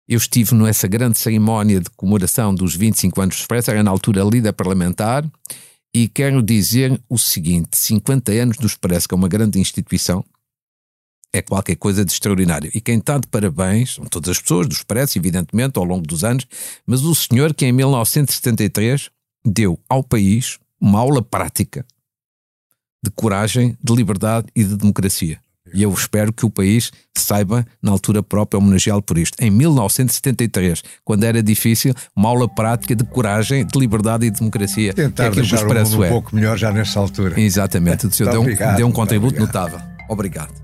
eu 0.09 0.19
estive 0.19 0.55
nessa 0.55 0.87
grande 0.87 1.19
cerimónia 1.19 1.81
de 1.81 1.89
comemoração 1.91 2.55
dos 2.55 2.75
25 2.75 3.21
anos 3.21 3.37
do 3.37 3.41
Expresso, 3.41 3.71
era 3.71 3.83
na 3.83 3.91
altura 3.91 4.23
líder 4.23 4.53
parlamentar, 4.53 5.25
e 5.95 6.09
quero 6.09 6.43
dizer 6.43 7.01
o 7.09 7.19
seguinte: 7.19 7.77
50 7.77 8.33
anos 8.33 8.57
do 8.57 8.67
Expresso, 8.67 9.09
que 9.09 9.15
é 9.15 9.17
uma 9.17 9.29
grande 9.29 9.59
instituição, 9.59 10.25
é 11.35 11.43
qualquer 11.43 11.75
coisa 11.75 12.05
de 12.05 12.13
extraordinário. 12.13 12.71
E 12.73 12.81
quem 12.81 12.99
está 12.99 13.19
de 13.19 13.27
parabéns 13.27 13.97
são 13.97 14.05
todas 14.05 14.31
as 14.31 14.41
pessoas 14.41 14.69
do 14.69 14.73
Expresso, 14.73 15.19
evidentemente, 15.19 15.77
ao 15.77 15.85
longo 15.85 16.07
dos 16.07 16.23
anos, 16.23 16.47
mas 16.87 17.03
o 17.03 17.13
senhor 17.13 17.53
que 17.53 17.67
em 17.67 17.73
1973 17.73 19.11
deu 19.45 19.79
ao 19.89 20.05
país 20.05 20.61
uma 20.81 21.01
aula 21.01 21.21
prática 21.21 21.85
de 23.03 23.11
coragem, 23.11 23.77
de 23.83 23.93
liberdade 23.93 24.47
e 24.55 24.63
de 24.63 24.77
democracia. 24.77 25.41
E 25.75 25.83
eu 25.83 25.93
espero 25.93 26.33
que 26.33 26.47
o 26.47 26.51
país 26.51 26.93
saiba, 27.19 27.67
na 27.83 27.91
altura 27.91 28.23
própria, 28.23 28.59
homenageá-lo 28.59 29.03
por 29.03 29.19
isto. 29.19 29.37
Em 29.43 29.51
1973, 29.51 30.85
quando 31.05 31.25
era 31.25 31.43
difícil, 31.43 31.93
uma 32.15 32.29
aula 32.29 32.49
prática 32.49 32.95
de 32.95 33.03
coragem, 33.03 33.67
de 33.67 33.77
liberdade 33.77 34.27
e 34.27 34.31
de 34.31 34.39
democracia. 34.39 34.95
Tentar 34.95 35.31
que 35.33 35.39
é 35.39 35.43
deixar 35.43 35.67
o 35.67 35.75
mundo 35.75 36.05
um 36.05 36.09
pouco 36.09 36.37
melhor 36.37 36.57
já 36.57 36.71
nessa 36.71 37.01
altura. 37.01 37.41
Exatamente. 37.41 38.07
O 38.07 38.13
senhor 38.13 38.31
deu, 38.31 38.43
um, 38.43 38.77
deu 38.77 38.87
um 38.87 38.93
contributo 38.93 39.41
notável. 39.41 39.81
Obrigado. 40.09 40.64